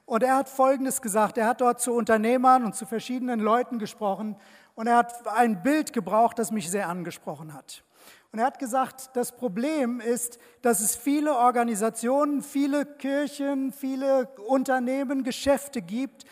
Und 0.06 0.22
er 0.22 0.36
hat 0.36 0.48
Folgendes 0.48 1.02
gesagt, 1.02 1.36
er 1.36 1.46
hat 1.46 1.60
dort 1.60 1.82
zu 1.82 1.92
Unternehmern 1.92 2.64
und 2.64 2.74
zu 2.74 2.86
verschiedenen 2.86 3.40
Leuten 3.40 3.78
gesprochen 3.78 4.36
und 4.74 4.86
er 4.86 4.96
hat 4.96 5.26
ein 5.26 5.62
Bild 5.62 5.92
gebraucht, 5.92 6.38
das 6.38 6.50
mich 6.50 6.70
sehr 6.70 6.88
angesprochen 6.88 7.52
hat. 7.52 7.84
Und 8.32 8.40
er 8.40 8.46
hat 8.46 8.58
gesagt, 8.58 9.10
das 9.14 9.32
Problem 9.32 10.00
ist, 10.00 10.38
dass 10.60 10.80
es 10.80 10.94
viele 10.94 11.34
Organisationen, 11.34 12.42
viele 12.42 12.84
Kirchen, 12.84 13.72
viele 13.72 14.28
Unternehmen, 14.46 15.24
Geschäfte 15.24 15.80
gibt, 15.80 16.24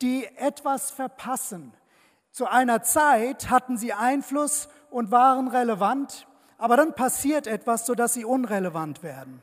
die 0.00 0.26
etwas 0.36 0.90
verpassen. 0.92 1.72
Zu 2.30 2.46
einer 2.46 2.82
Zeit 2.82 3.50
hatten 3.50 3.76
sie 3.76 3.92
Einfluss 3.92 4.68
und 4.90 5.10
waren 5.10 5.48
relevant, 5.48 6.28
aber 6.56 6.76
dann 6.76 6.94
passiert 6.94 7.48
etwas, 7.48 7.84
sodass 7.84 8.14
sie 8.14 8.24
unrelevant 8.24 9.02
werden. 9.02 9.42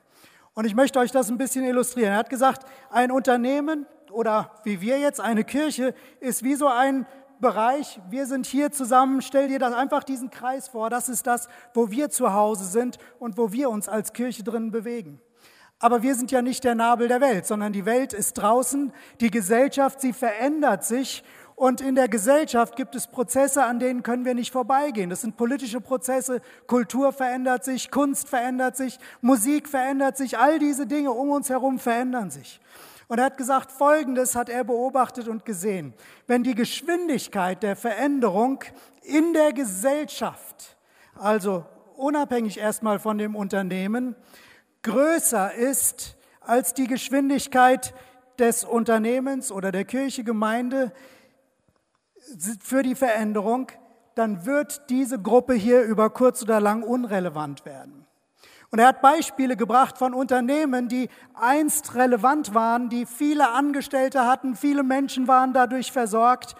Und 0.54 0.66
ich 0.66 0.76
möchte 0.76 1.00
euch 1.00 1.12
das 1.12 1.30
ein 1.30 1.38
bisschen 1.38 1.66
illustrieren. 1.66 2.14
Er 2.14 2.20
hat 2.20 2.30
gesagt, 2.30 2.66
ein 2.90 3.12
Unternehmen 3.12 3.86
oder 4.12 4.52
wie 4.64 4.80
wir 4.80 4.98
jetzt 4.98 5.20
eine 5.20 5.44
Kirche 5.44 5.94
ist 6.22 6.44
wie 6.44 6.56
so 6.56 6.68
ein 6.68 7.06
Bereich. 7.40 8.00
Wir 8.10 8.26
sind 8.26 8.46
hier 8.46 8.72
zusammen. 8.72 9.22
Stell 9.22 9.48
dir 9.48 9.60
das 9.60 9.74
einfach 9.74 10.04
diesen 10.04 10.30
Kreis 10.30 10.68
vor. 10.68 10.90
Das 10.90 11.10
ist 11.10 11.28
das, 11.28 11.48
wo 11.74 11.92
wir 11.92 12.10
zu 12.10 12.34
Hause 12.34 12.66
sind 12.66 12.98
und 13.20 13.38
wo 13.38 13.52
wir 13.52 13.70
uns 13.70 13.88
als 13.90 14.14
Kirche 14.14 14.44
drin 14.44 14.72
bewegen. 14.72 15.22
Aber 15.80 16.02
wir 16.02 16.16
sind 16.16 16.32
ja 16.32 16.42
nicht 16.42 16.64
der 16.64 16.74
Nabel 16.74 17.08
der 17.08 17.22
Welt, 17.22 17.46
sondern 17.46 17.72
die 17.72 17.86
Welt 17.86 18.14
ist 18.14 18.34
draußen. 18.34 18.92
Die 19.20 19.30
Gesellschaft, 19.30 20.02
sie 20.02 20.14
verändert 20.14 20.84
sich. 20.84 21.24
Und 21.56 21.82
in 21.82 21.96
der 21.96 22.08
Gesellschaft 22.08 22.76
gibt 22.76 22.96
es 22.96 23.08
Prozesse, 23.08 23.64
an 23.64 23.80
denen 23.80 24.04
können 24.04 24.26
wir 24.26 24.36
nicht 24.36 24.52
vorbeigehen. 24.52 25.10
Das 25.10 25.22
sind 25.22 25.38
politische 25.38 25.82
Prozesse. 25.82 26.42
Kultur 26.68 27.12
verändert 27.12 27.64
sich, 27.64 27.90
Kunst 27.90 28.30
verändert 28.30 28.78
sich, 28.78 29.00
Musik 29.22 29.68
verändert 29.68 30.18
sich. 30.18 30.38
All 30.38 30.60
diese 30.60 30.86
Dinge 30.86 31.12
um 31.12 31.30
uns 31.30 31.50
herum 31.50 31.80
verändern 31.80 32.30
sich. 32.30 32.60
Und 33.08 33.20
er 33.20 33.26
hat 33.26 33.38
gesagt, 33.38 33.72
Folgendes 33.72 34.36
hat 34.36 34.50
er 34.50 34.64
beobachtet 34.64 35.28
und 35.28 35.46
gesehen. 35.46 35.94
Wenn 36.26 36.44
die 36.44 36.56
Geschwindigkeit 36.56 37.64
der 37.64 37.76
Veränderung 37.76 38.64
in 39.02 39.34
der 39.34 39.54
Gesellschaft, 39.54 40.78
also 41.16 41.66
unabhängig 41.96 42.60
erstmal 42.60 43.00
von 43.00 43.18
dem 43.18 43.36
Unternehmen, 43.36 44.16
größer 44.84 45.54
ist 45.54 46.18
als 46.42 46.74
die 46.74 46.88
Geschwindigkeit 46.88 47.94
des 48.40 48.64
Unternehmens 48.64 49.52
oder 49.52 49.72
der 49.72 49.86
Kirche, 49.86 50.24
Gemeinde 50.24 50.92
für 52.62 52.84
die 52.84 52.96
Veränderung, 52.96 53.72
dann 54.16 54.46
wird 54.46 54.90
diese 54.90 55.22
Gruppe 55.22 55.54
hier 55.54 55.84
über 55.84 56.10
kurz 56.10 56.42
oder 56.42 56.60
lang 56.60 56.84
unrelevant 56.84 57.66
werden. 57.66 58.07
Und 58.70 58.80
er 58.80 58.88
hat 58.88 59.02
Beispiele 59.02 59.56
gebracht 59.56 59.98
von 59.98 60.14
Unternehmen, 60.14 60.90
die 60.90 61.10
einst 61.34 61.96
relevant 61.96 62.54
waren, 62.54 62.90
die 62.90 63.06
viele 63.06 63.50
Angestellte 63.50 64.26
hatten, 64.26 64.56
viele 64.56 64.84
Menschen 64.84 65.28
waren 65.28 65.54
dadurch 65.54 65.92
versorgt, 65.92 66.56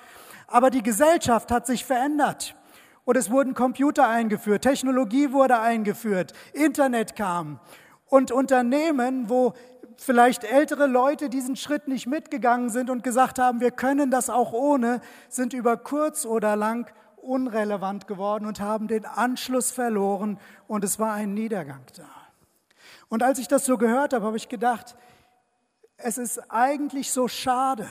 aber 0.48 0.70
die 0.70 0.84
Gesellschaft 0.84 1.52
hat 1.52 1.68
sich 1.68 1.84
verändert. 1.84 2.56
Und 3.04 3.18
es 3.18 3.30
wurden 3.30 3.54
Computer 3.54 4.08
eingeführt, 4.08 4.64
Technologie 4.64 5.32
wurde 5.32 5.60
eingeführt, 5.60 6.34
Internet 6.54 7.16
kam. 7.16 7.60
Und 8.06 8.32
Unternehmen, 8.32 9.30
wo 9.30 9.54
vielleicht 9.98 10.46
ältere 10.46 10.88
Leute 10.88 11.30
diesen 11.30 11.58
Schritt 11.58 11.90
nicht 11.90 12.08
mitgegangen 12.08 12.70
sind 12.70 12.90
und 12.90 13.04
gesagt 13.04 13.40
haben, 13.40 13.60
wir 13.60 13.72
können 13.72 14.12
das 14.12 14.30
auch 14.30 14.54
ohne, 14.54 15.02
sind 15.28 15.54
über 15.54 15.76
kurz 15.76 16.26
oder 16.26 16.56
lang 16.56 16.90
unrelevant 17.28 18.08
geworden 18.08 18.46
und 18.46 18.60
haben 18.60 18.88
den 18.88 19.06
Anschluss 19.06 19.72
verloren 19.72 20.40
und 20.68 20.84
es 20.84 20.98
war 20.98 21.14
ein 21.14 21.34
Niedergang 21.34 21.84
da. 21.96 22.10
Und 23.10 23.24
als 23.24 23.40
ich 23.40 23.48
das 23.48 23.66
so 23.66 23.78
gehört 23.78 24.14
habe, 24.14 24.26
habe 24.26 24.38
ich 24.38 24.50
gedacht, 24.50 24.96
es 25.98 26.18
ist 26.18 26.52
eigentlich 26.52 27.12
so 27.12 27.28
schade, 27.28 27.88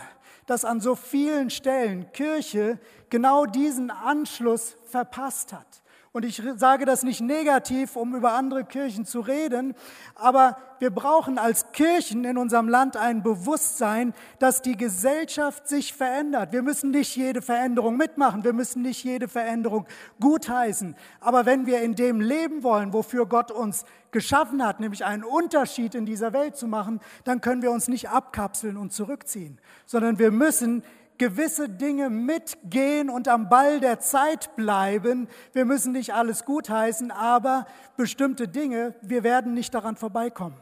dass 0.46 0.64
an 0.64 0.80
so 0.80 0.94
vielen 0.94 1.50
Stellen 1.50 2.10
Kirche 2.12 2.78
genau 3.10 3.46
diesen 3.46 3.90
Anschluss 3.90 4.76
verpasst 4.84 5.52
hat. 5.52 5.82
Und 6.16 6.24
ich 6.24 6.42
sage 6.56 6.86
das 6.86 7.02
nicht 7.02 7.20
negativ, 7.20 7.94
um 7.94 8.14
über 8.14 8.32
andere 8.32 8.64
Kirchen 8.64 9.04
zu 9.04 9.20
reden, 9.20 9.74
aber 10.14 10.56
wir 10.78 10.88
brauchen 10.88 11.36
als 11.36 11.72
Kirchen 11.72 12.24
in 12.24 12.38
unserem 12.38 12.70
Land 12.70 12.96
ein 12.96 13.22
Bewusstsein, 13.22 14.14
dass 14.38 14.62
die 14.62 14.78
Gesellschaft 14.78 15.68
sich 15.68 15.92
verändert. 15.92 16.52
Wir 16.52 16.62
müssen 16.62 16.90
nicht 16.90 17.14
jede 17.16 17.42
Veränderung 17.42 17.98
mitmachen, 17.98 18.44
wir 18.44 18.54
müssen 18.54 18.80
nicht 18.80 19.04
jede 19.04 19.28
Veränderung 19.28 19.86
gutheißen. 20.18 20.96
Aber 21.20 21.44
wenn 21.44 21.66
wir 21.66 21.82
in 21.82 21.94
dem 21.94 22.22
leben 22.22 22.62
wollen, 22.62 22.94
wofür 22.94 23.26
Gott 23.26 23.50
uns 23.50 23.84
geschaffen 24.10 24.64
hat, 24.64 24.80
nämlich 24.80 25.04
einen 25.04 25.22
Unterschied 25.22 25.94
in 25.94 26.06
dieser 26.06 26.32
Welt 26.32 26.56
zu 26.56 26.66
machen, 26.66 27.00
dann 27.24 27.42
können 27.42 27.60
wir 27.60 27.70
uns 27.70 27.88
nicht 27.88 28.08
abkapseln 28.08 28.78
und 28.78 28.90
zurückziehen, 28.90 29.58
sondern 29.84 30.18
wir 30.18 30.30
müssen 30.30 30.82
gewisse 31.18 31.68
Dinge 31.68 32.10
mitgehen 32.10 33.10
und 33.10 33.28
am 33.28 33.48
Ball 33.48 33.80
der 33.80 34.00
Zeit 34.00 34.54
bleiben. 34.56 35.28
Wir 35.52 35.64
müssen 35.64 35.92
nicht 35.92 36.14
alles 36.14 36.44
gutheißen, 36.44 37.10
aber 37.10 37.66
bestimmte 37.96 38.48
Dinge, 38.48 38.94
wir 39.02 39.22
werden 39.22 39.54
nicht 39.54 39.74
daran 39.74 39.96
vorbeikommen. 39.96 40.56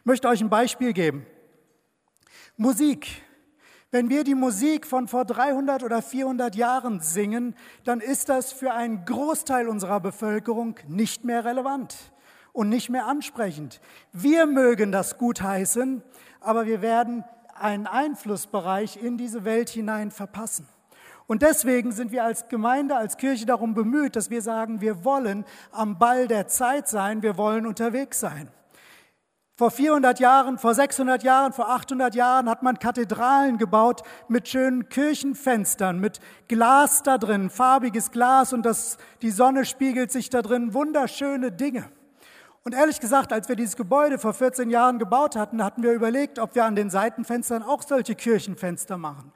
Ich 0.00 0.06
möchte 0.06 0.28
euch 0.28 0.40
ein 0.40 0.50
Beispiel 0.50 0.92
geben. 0.92 1.26
Musik. 2.56 3.22
Wenn 3.92 4.08
wir 4.08 4.22
die 4.22 4.36
Musik 4.36 4.86
von 4.86 5.08
vor 5.08 5.24
300 5.24 5.82
oder 5.82 6.00
400 6.00 6.54
Jahren 6.54 7.00
singen, 7.00 7.56
dann 7.84 8.00
ist 8.00 8.28
das 8.28 8.52
für 8.52 8.72
einen 8.72 9.04
Großteil 9.04 9.68
unserer 9.68 9.98
Bevölkerung 9.98 10.76
nicht 10.86 11.24
mehr 11.24 11.44
relevant 11.44 12.12
und 12.52 12.68
nicht 12.68 12.88
mehr 12.88 13.06
ansprechend. 13.06 13.80
Wir 14.12 14.46
mögen 14.46 14.92
das 14.92 15.18
gutheißen, 15.18 16.02
aber 16.40 16.66
wir 16.66 16.82
werden 16.82 17.24
einen 17.60 17.86
Einflussbereich 17.86 19.02
in 19.02 19.16
diese 19.16 19.44
Welt 19.44 19.68
hinein 19.68 20.10
verpassen. 20.10 20.68
Und 21.26 21.42
deswegen 21.42 21.92
sind 21.92 22.10
wir 22.10 22.24
als 22.24 22.48
Gemeinde, 22.48 22.96
als 22.96 23.16
Kirche 23.16 23.46
darum 23.46 23.72
bemüht, 23.72 24.16
dass 24.16 24.30
wir 24.30 24.42
sagen, 24.42 24.80
wir 24.80 25.04
wollen 25.04 25.44
am 25.70 25.96
Ball 25.96 26.26
der 26.26 26.48
Zeit 26.48 26.88
sein, 26.88 27.22
wir 27.22 27.36
wollen 27.36 27.66
unterwegs 27.66 28.18
sein. 28.18 28.50
Vor 29.60 29.70
400 29.70 30.18
Jahren, 30.20 30.58
vor 30.58 30.74
600 30.74 31.22
Jahren, 31.22 31.52
vor 31.52 31.68
800 31.68 32.14
Jahren 32.14 32.48
hat 32.48 32.62
man 32.62 32.78
Kathedralen 32.78 33.58
gebaut 33.58 34.02
mit 34.26 34.48
schönen 34.48 34.88
Kirchenfenstern, 34.88 36.00
mit 36.00 36.18
Glas 36.48 37.02
da 37.02 37.18
drin, 37.18 37.50
farbiges 37.50 38.10
Glas 38.10 38.54
und 38.54 38.64
das, 38.64 38.96
die 39.20 39.30
Sonne 39.30 39.66
spiegelt 39.66 40.10
sich 40.10 40.30
da 40.30 40.40
drin, 40.40 40.72
wunderschöne 40.72 41.52
Dinge. 41.52 41.90
Und 42.62 42.74
ehrlich 42.74 43.00
gesagt, 43.00 43.32
als 43.32 43.48
wir 43.48 43.56
dieses 43.56 43.74
Gebäude 43.74 44.18
vor 44.18 44.34
14 44.34 44.68
Jahren 44.68 44.98
gebaut 44.98 45.34
hatten, 45.34 45.64
hatten 45.64 45.82
wir 45.82 45.92
überlegt, 45.92 46.38
ob 46.38 46.54
wir 46.54 46.66
an 46.66 46.76
den 46.76 46.90
Seitenfenstern 46.90 47.62
auch 47.62 47.82
solche 47.82 48.14
Kirchenfenster 48.14 48.98
machen. 48.98 49.32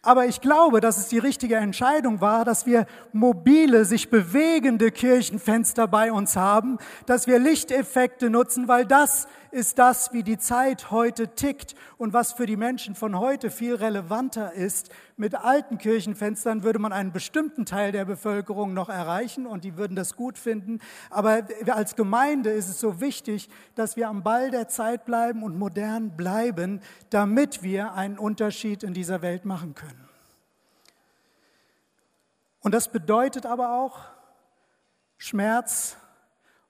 Aber 0.00 0.26
ich 0.26 0.40
glaube, 0.40 0.80
dass 0.80 0.98
es 0.98 1.08
die 1.08 1.18
richtige 1.18 1.56
Entscheidung 1.56 2.20
war, 2.20 2.44
dass 2.44 2.66
wir 2.66 2.86
mobile, 3.12 3.84
sich 3.84 4.10
bewegende 4.10 4.90
Kirchenfenster 4.90 5.88
bei 5.88 6.12
uns 6.12 6.36
haben, 6.36 6.78
dass 7.06 7.26
wir 7.26 7.38
Lichteffekte 7.38 8.28
nutzen, 8.28 8.68
weil 8.68 8.86
das 8.86 9.26
ist 9.54 9.78
das, 9.78 10.12
wie 10.12 10.24
die 10.24 10.36
Zeit 10.36 10.90
heute 10.90 11.28
tickt 11.28 11.76
und 11.96 12.12
was 12.12 12.32
für 12.32 12.44
die 12.44 12.56
Menschen 12.56 12.96
von 12.96 13.16
heute 13.18 13.52
viel 13.52 13.76
relevanter 13.76 14.52
ist. 14.52 14.90
Mit 15.16 15.36
alten 15.36 15.78
Kirchenfenstern 15.78 16.64
würde 16.64 16.80
man 16.80 16.92
einen 16.92 17.12
bestimmten 17.12 17.64
Teil 17.64 17.92
der 17.92 18.04
Bevölkerung 18.04 18.74
noch 18.74 18.88
erreichen 18.88 19.46
und 19.46 19.62
die 19.62 19.76
würden 19.76 19.94
das 19.94 20.16
gut 20.16 20.38
finden. 20.38 20.80
Aber 21.08 21.46
als 21.68 21.94
Gemeinde 21.94 22.50
ist 22.50 22.68
es 22.68 22.80
so 22.80 23.00
wichtig, 23.00 23.48
dass 23.76 23.96
wir 23.96 24.08
am 24.08 24.24
Ball 24.24 24.50
der 24.50 24.66
Zeit 24.66 25.04
bleiben 25.04 25.44
und 25.44 25.56
modern 25.56 26.16
bleiben, 26.16 26.80
damit 27.10 27.62
wir 27.62 27.94
einen 27.94 28.18
Unterschied 28.18 28.82
in 28.82 28.92
dieser 28.92 29.22
Welt 29.22 29.44
machen 29.44 29.76
können. 29.76 30.08
Und 32.58 32.74
das 32.74 32.88
bedeutet 32.88 33.46
aber 33.46 33.74
auch 33.74 34.00
Schmerz 35.16 35.96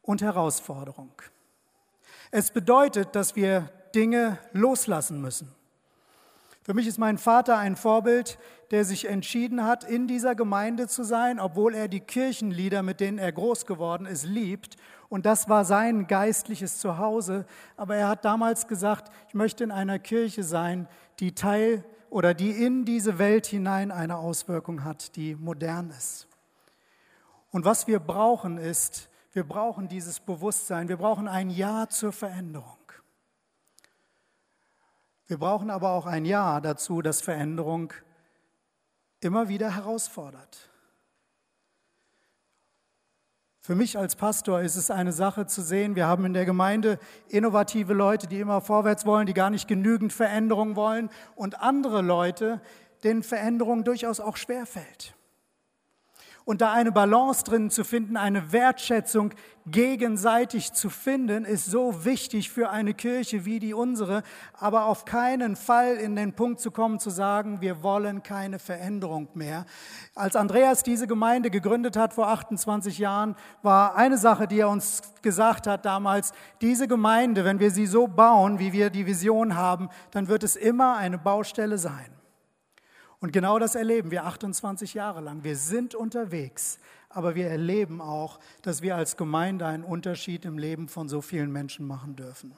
und 0.03 0.21
Herausforderung. 0.21 1.13
Es 2.37 2.51
bedeutet, 2.51 3.15
dass 3.15 3.37
wir 3.37 3.71
Dinge 3.95 4.39
loslassen 4.51 5.21
müssen. 5.21 5.55
Für 6.65 6.75
mich 6.75 6.89
ist 6.89 6.99
mein 6.99 7.17
Vater 7.17 7.59
ein 7.59 7.77
Vorbild, 7.77 8.41
der 8.73 8.85
sich 8.85 9.05
entschieden 9.05 9.63
hat, 9.63 9.85
in 9.85 10.09
dieser 10.09 10.35
Gemeinde 10.35 10.89
zu 10.89 11.05
sein, 11.05 11.39
obwohl 11.39 11.77
er 11.77 11.87
die 11.87 12.01
Kirchenlieder, 12.01 12.83
mit 12.83 12.99
denen 12.99 13.19
er 13.19 13.31
groß 13.31 13.67
geworden 13.67 14.05
ist, 14.05 14.25
liebt. 14.25 14.75
Und 15.09 15.27
das 15.27 15.49
war 15.49 15.65
sein 15.65 16.09
geistliches 16.09 16.79
Zuhause. 16.79 17.47
Aber 17.77 17.95
er 17.95 18.09
hat 18.09 18.25
damals 18.25 18.67
gesagt, 18.67 19.13
ich 19.29 19.35
möchte 19.35 19.63
in 19.63 19.71
einer 19.71 20.01
Kirche 20.01 20.43
sein, 20.43 20.89
die 21.21 21.37
Teil 21.37 21.85
oder 22.11 22.35
die 22.35 22.51
in 22.51 22.85
diese 22.85 23.21
Welt 23.21 23.47
hinein 23.47 23.93
eine 23.93 24.17
Auswirkung 24.17 24.83
hat, 24.83 25.15
die 25.15 25.37
modern 25.37 25.91
ist. 25.91 26.27
Und 27.53 27.65
was 27.65 27.87
wir 27.87 28.01
brauchen 28.01 28.59
ist, 28.59 29.09
wir 29.35 29.45
brauchen 29.45 29.89
dieses 29.89 30.21
Bewusstsein. 30.21 30.89
Wir 30.89 30.97
brauchen 30.97 31.27
ein 31.27 31.51
Ja 31.51 31.89
zur 31.89 32.13
Veränderung. 32.13 32.79
Wir 35.27 35.39
brauchen 35.39 35.71
aber 35.71 35.91
auch 35.91 36.07
ein 36.07 36.25
Ja 36.25 36.61
dazu, 36.61 37.03
dass 37.03 37.21
Veränderung 37.21 37.93
immer 39.21 39.49
wieder 39.49 39.75
herausfordert. 39.75 40.71
Für 43.59 43.75
mich 43.75 43.99
als 43.99 44.15
Pastor 44.15 44.61
ist 44.61 44.77
es 44.77 44.91
eine 44.91 45.13
Sache 45.13 45.47
zu 45.47 45.63
sehen, 45.63 45.97
wir 45.97 46.07
haben 46.07 46.27
in 46.27 46.35
der 46.35 46.45
Gemeinde 46.45 46.99
innovative 47.29 47.95
Leute, 47.95 48.27
die 48.27 48.39
immer 48.39 48.61
vorwärts 48.61 49.05
wollen, 49.07 49.27
die 49.27 49.35
gar 49.35 49.51
nicht 49.51 49.67
genügend 49.67 50.13
Veränderung 50.13 50.77
wollen 50.77 51.11
und 51.35 51.61
andere 51.61 52.03
Leute, 52.03 52.61
denen 53.03 53.23
Veränderung 53.23 53.83
durchaus 53.83 54.21
auch 54.21 54.37
schwerfällt. 54.37 55.15
Und 56.45 56.61
da 56.61 56.73
eine 56.73 56.93
Balance 56.93 57.45
drin 57.45 57.71
zu 57.71 57.85
finden, 57.85 58.19
eine 58.19 58.53
Wertschätzung 58.53 59.33
gegenseitig 59.67 60.75
zu 60.75 60.91
finden, 60.91 61.47
ist 61.47 61.65
so 61.67 62.05
wichtig 62.05 62.51
für 62.51 62.69
eine 62.69 62.93
Kirche 62.93 63.47
wie 63.47 63.59
die 63.59 63.73
unsere, 63.73 64.23
aber 64.53 64.85
auf 64.85 65.07
keinen 65.07 65.57
Fall 65.57 65.97
in 65.97 66.17
den 66.17 66.35
Punkt 66.35 66.61
zu 66.61 66.71
kommen, 66.71 67.01
zu 67.01 67.09
sagen, 67.09 67.63
wir 67.63 67.83
wollen 67.83 68.23
keine 68.23 68.59
Veränderung 68.59 69.29
mehr. 69.33 69.65
Als 70.15 70.37
Andreas 70.37 70.83
diese 70.83 71.07
Gemeinde 71.07 71.51
gegründet 71.51 71.97
hat 71.97 72.13
vor 72.13 72.29
28 72.29 72.99
Jahren, 72.99 73.37
war 73.63 73.97
eine 73.97 74.19
Sache, 74.19 74.47
die 74.47 74.61
er 74.61 74.69
uns 74.69 75.01
gesagt 75.23 75.67
hat 75.67 75.87
damals, 75.87 76.33
diese 76.61 76.87
Gemeinde, 76.87 77.47
wenn 77.47 77.59
wir 77.59 77.71
sie 77.71 77.87
so 77.87 78.07
bauen, 78.07 78.59
wie 78.59 78.75
wir 78.75 78.91
die 78.91 79.07
Vision 79.07 79.57
haben, 79.57 79.89
dann 80.11 80.29
wird 80.29 80.43
es 80.43 80.57
immer 80.57 80.97
eine 80.97 81.17
Baustelle 81.17 81.79
sein. 81.79 82.14
Und 83.25 83.33
genau 83.33 83.59
das 83.59 83.75
erleben 83.75 84.11
wir 84.11 84.27
28 84.27 84.93
Jahre 84.93 85.23
lang. 85.23 85.45
Wir 85.45 85.57
sind 85.57 85.95
unterwegs, 85.95 86.79
aber 87.09 87.35
wir 87.35 87.49
erleben 87.49 88.03
auch, 88.03 88.39
dass 88.61 88.83
wir 88.83 88.97
als 88.97 89.17
Gemeinde 89.17 89.65
einen 89.65 89.83
Unterschied 89.83 90.45
im 90.45 90.59
Leben 90.59 90.89
von 90.89 91.09
so 91.09 91.23
vielen 91.23 91.51
Menschen 91.51 91.87
machen 91.87 92.17
dürfen. 92.17 92.53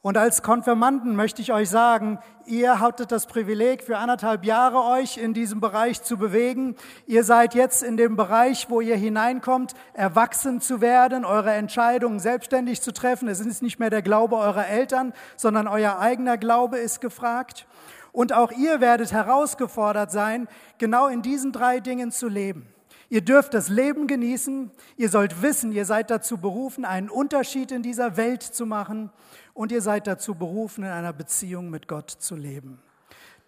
Und 0.00 0.16
als 0.16 0.44
Konfirmanden 0.44 1.16
möchte 1.16 1.42
ich 1.42 1.52
euch 1.52 1.68
sagen, 1.68 2.20
ihr 2.46 2.78
hattet 2.78 3.10
das 3.10 3.26
Privileg, 3.26 3.82
für 3.82 3.98
anderthalb 3.98 4.44
Jahre 4.44 4.84
euch 4.84 5.16
in 5.16 5.34
diesem 5.34 5.60
Bereich 5.60 6.04
zu 6.04 6.18
bewegen. 6.18 6.76
Ihr 7.08 7.24
seid 7.24 7.56
jetzt 7.56 7.82
in 7.82 7.96
dem 7.96 8.14
Bereich, 8.14 8.70
wo 8.70 8.80
ihr 8.80 8.96
hineinkommt, 8.96 9.74
erwachsen 9.92 10.60
zu 10.60 10.80
werden, 10.80 11.24
eure 11.24 11.50
Entscheidungen 11.50 12.20
selbstständig 12.20 12.80
zu 12.80 12.92
treffen. 12.92 13.26
Es 13.26 13.40
ist 13.40 13.60
nicht 13.60 13.80
mehr 13.80 13.90
der 13.90 14.02
Glaube 14.02 14.36
eurer 14.36 14.68
Eltern, 14.68 15.12
sondern 15.36 15.66
euer 15.66 15.98
eigener 15.98 16.38
Glaube 16.38 16.78
ist 16.78 17.00
gefragt. 17.00 17.66
Und 18.12 18.32
auch 18.34 18.52
ihr 18.52 18.80
werdet 18.80 19.12
herausgefordert 19.12 20.12
sein, 20.12 20.46
genau 20.78 21.08
in 21.08 21.22
diesen 21.22 21.50
drei 21.50 21.80
Dingen 21.80 22.12
zu 22.12 22.28
leben. 22.28 22.66
Ihr 23.08 23.22
dürft 23.22 23.52
das 23.52 23.68
Leben 23.68 24.06
genießen, 24.06 24.70
ihr 24.96 25.08
sollt 25.10 25.42
wissen, 25.42 25.72
ihr 25.72 25.84
seid 25.84 26.10
dazu 26.10 26.38
berufen, 26.38 26.84
einen 26.84 27.10
Unterschied 27.10 27.70
in 27.70 27.82
dieser 27.82 28.16
Welt 28.16 28.42
zu 28.42 28.64
machen 28.64 29.10
und 29.52 29.70
ihr 29.70 29.82
seid 29.82 30.06
dazu 30.06 30.34
berufen, 30.34 30.84
in 30.84 30.90
einer 30.90 31.12
Beziehung 31.12 31.68
mit 31.68 31.88
Gott 31.88 32.10
zu 32.10 32.36
leben. 32.36 32.80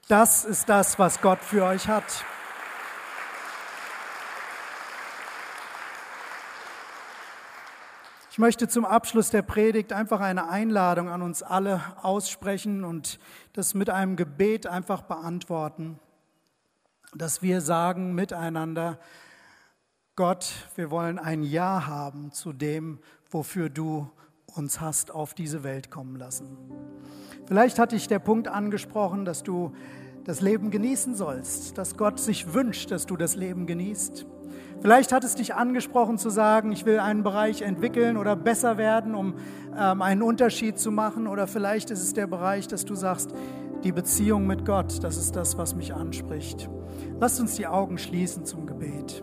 Das 0.09 0.45
ist 0.45 0.69
das, 0.69 0.99
was 0.99 1.23
Gott 1.23 1.39
für 1.41 1.65
euch 1.65 1.89
hat. 1.89 2.05
Ich 8.35 8.39
möchte 8.39 8.67
zum 8.67 8.85
Abschluss 8.85 9.31
der 9.31 9.43
Predigt 9.43 9.93
einfach 9.93 10.21
eine 10.21 10.49
Einladung 10.49 11.09
an 11.09 11.23
uns 11.23 11.43
alle 11.45 11.81
aussprechen 12.03 12.83
und 12.83 13.21
das 13.55 13.73
mit 13.73 13.89
einem 13.89 14.17
Gebet 14.17 14.67
einfach 14.67 15.03
beantworten, 15.03 15.99
dass 17.15 17.41
wir 17.41 17.61
sagen 17.61 18.13
miteinander, 18.15 18.99
Gott, 20.17 20.53
wir 20.75 20.91
wollen 20.91 21.19
ein 21.19 21.43
Ja 21.45 21.87
haben 21.87 22.33
zu 22.33 22.53
dem, 22.53 22.99
wofür 23.31 23.71
du 23.71 24.11
uns 24.47 24.81
hast 24.81 25.13
auf 25.13 25.35
diese 25.35 25.63
Welt 25.63 25.91
kommen 25.91 26.17
lassen. 26.17 26.59
Vielleicht 27.47 27.79
hat 27.79 27.93
dich 27.93 28.09
der 28.09 28.19
Punkt 28.19 28.49
angesprochen, 28.49 29.25
dass 29.25 29.45
du 29.45 29.73
das 30.25 30.41
Leben 30.41 30.71
genießen 30.73 31.15
sollst, 31.15 31.79
dass 31.79 31.97
Gott 31.97 32.19
sich 32.19 32.55
wünscht, 32.55 32.91
dass 32.91 33.07
du 33.07 33.17
das 33.17 33.37
Leben 33.37 33.67
genießt. 33.67 34.27
Vielleicht 34.81 35.13
hat 35.13 35.25
es 35.25 35.35
dich 35.35 35.55
angesprochen 35.55 36.19
zu 36.19 36.29
sagen, 36.29 36.71
ich 36.73 36.85
will 36.85 36.99
einen 36.99 37.23
Bereich 37.23 37.63
entwickeln 37.63 38.17
oder 38.17 38.37
besser 38.37 38.77
werden, 38.77 39.15
um 39.15 39.35
ähm, 39.79 40.03
einen 40.03 40.23
Unterschied 40.23 40.79
zu 40.79 40.91
machen. 40.91 41.27
Oder 41.27 41.47
vielleicht 41.47 41.91
ist 41.91 42.03
es 42.03 42.13
der 42.13 42.27
Bereich, 42.27 42.69
dass 42.69 42.85
du 42.85 42.95
sagst, 42.95 43.31
die 43.83 43.93
Beziehung 43.93 44.47
mit 44.47 44.65
Gott, 44.65 45.03
das 45.03 45.17
ist 45.17 45.37
das, 45.37 45.57
was 45.57 45.75
mich 45.75 45.95
anspricht. 45.95 46.69
Lasst 47.21 47.41
uns 47.41 47.55
die 47.57 47.67
Augen 47.67 47.99
schließen 47.99 48.45
zum 48.45 48.67
Gebet. 48.67 49.23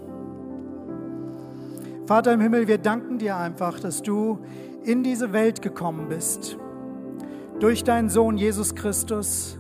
Vater 2.06 2.34
im 2.34 2.42
Himmel, 2.42 2.68
wir 2.68 2.78
danken 2.78 3.20
dir 3.20 3.38
einfach, 3.38 3.80
dass 3.80 4.02
du 4.02 4.40
in 4.84 5.04
diese 5.04 5.34
Welt 5.34 5.62
gekommen 5.62 6.10
bist, 6.10 6.58
durch 7.60 7.84
deinen 7.84 8.10
Sohn 8.10 8.38
Jesus 8.38 8.76
Christus 8.76 9.60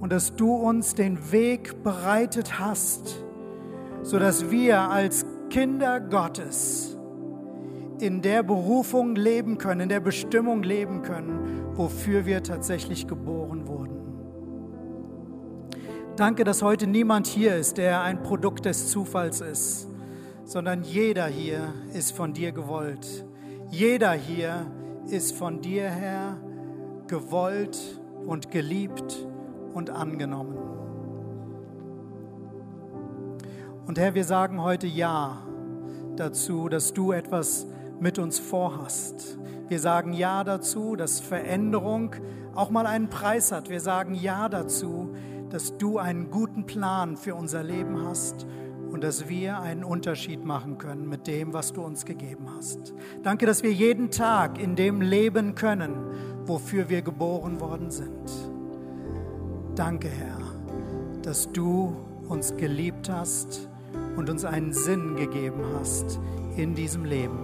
und 0.00 0.12
dass 0.12 0.34
du 0.34 0.54
uns 0.54 0.94
den 0.94 1.30
Weg 1.30 1.82
bereitet 1.82 2.58
hast, 2.58 3.22
sodass 4.02 4.50
wir 4.50 4.80
als 4.80 5.24
Kinder 5.50 6.00
Gottes 6.00 6.96
in 8.00 8.20
der 8.20 8.42
Berufung 8.42 9.14
leben 9.14 9.58
können, 9.58 9.82
in 9.82 9.88
der 9.88 10.00
Bestimmung 10.00 10.62
leben 10.62 11.02
können, 11.02 11.70
wofür 11.74 12.26
wir 12.26 12.42
tatsächlich 12.42 13.06
geboren 13.06 13.68
wurden. 13.68 13.92
Danke, 16.16 16.44
dass 16.44 16.62
heute 16.62 16.86
niemand 16.86 17.26
hier 17.26 17.56
ist, 17.56 17.78
der 17.78 18.02
ein 18.02 18.22
Produkt 18.22 18.64
des 18.64 18.88
Zufalls 18.88 19.40
ist, 19.40 19.88
sondern 20.44 20.82
jeder 20.82 21.26
hier 21.26 21.72
ist 21.94 22.12
von 22.12 22.32
dir 22.32 22.52
gewollt. 22.52 23.24
Jeder 23.70 24.12
hier 24.12 24.66
ist 25.06 25.36
von 25.36 25.60
dir 25.60 25.88
her 25.88 26.36
gewollt 27.06 27.78
und 28.26 28.50
geliebt 28.50 29.26
und 29.72 29.90
angenommen. 29.90 30.71
Und 33.86 33.98
Herr, 33.98 34.14
wir 34.14 34.24
sagen 34.24 34.62
heute 34.62 34.86
Ja 34.86 35.42
dazu, 36.16 36.68
dass 36.68 36.92
du 36.92 37.10
etwas 37.10 37.66
mit 37.98 38.20
uns 38.20 38.38
vorhast. 38.38 39.38
Wir 39.66 39.80
sagen 39.80 40.12
Ja 40.12 40.44
dazu, 40.44 40.94
dass 40.94 41.18
Veränderung 41.18 42.14
auch 42.54 42.70
mal 42.70 42.86
einen 42.86 43.10
Preis 43.10 43.50
hat. 43.50 43.70
Wir 43.70 43.80
sagen 43.80 44.14
Ja 44.14 44.48
dazu, 44.48 45.14
dass 45.50 45.76
du 45.78 45.98
einen 45.98 46.30
guten 46.30 46.64
Plan 46.64 47.16
für 47.16 47.34
unser 47.34 47.64
Leben 47.64 48.06
hast 48.06 48.46
und 48.92 49.02
dass 49.02 49.28
wir 49.28 49.58
einen 49.58 49.82
Unterschied 49.82 50.44
machen 50.44 50.78
können 50.78 51.08
mit 51.08 51.26
dem, 51.26 51.52
was 51.52 51.72
du 51.72 51.82
uns 51.82 52.04
gegeben 52.04 52.46
hast. 52.56 52.94
Danke, 53.24 53.46
dass 53.46 53.64
wir 53.64 53.72
jeden 53.72 54.12
Tag 54.12 54.60
in 54.60 54.76
dem 54.76 55.00
leben 55.00 55.56
können, 55.56 55.96
wofür 56.46 56.88
wir 56.88 57.02
geboren 57.02 57.60
worden 57.60 57.90
sind. 57.90 58.30
Danke, 59.74 60.08
Herr, 60.08 60.38
dass 61.22 61.50
du 61.50 61.96
uns 62.28 62.56
geliebt 62.56 63.10
hast 63.10 63.71
und 64.16 64.28
uns 64.28 64.44
einen 64.44 64.72
Sinn 64.72 65.16
gegeben 65.16 65.62
hast 65.78 66.20
in 66.56 66.74
diesem 66.74 67.04
Leben. 67.04 67.38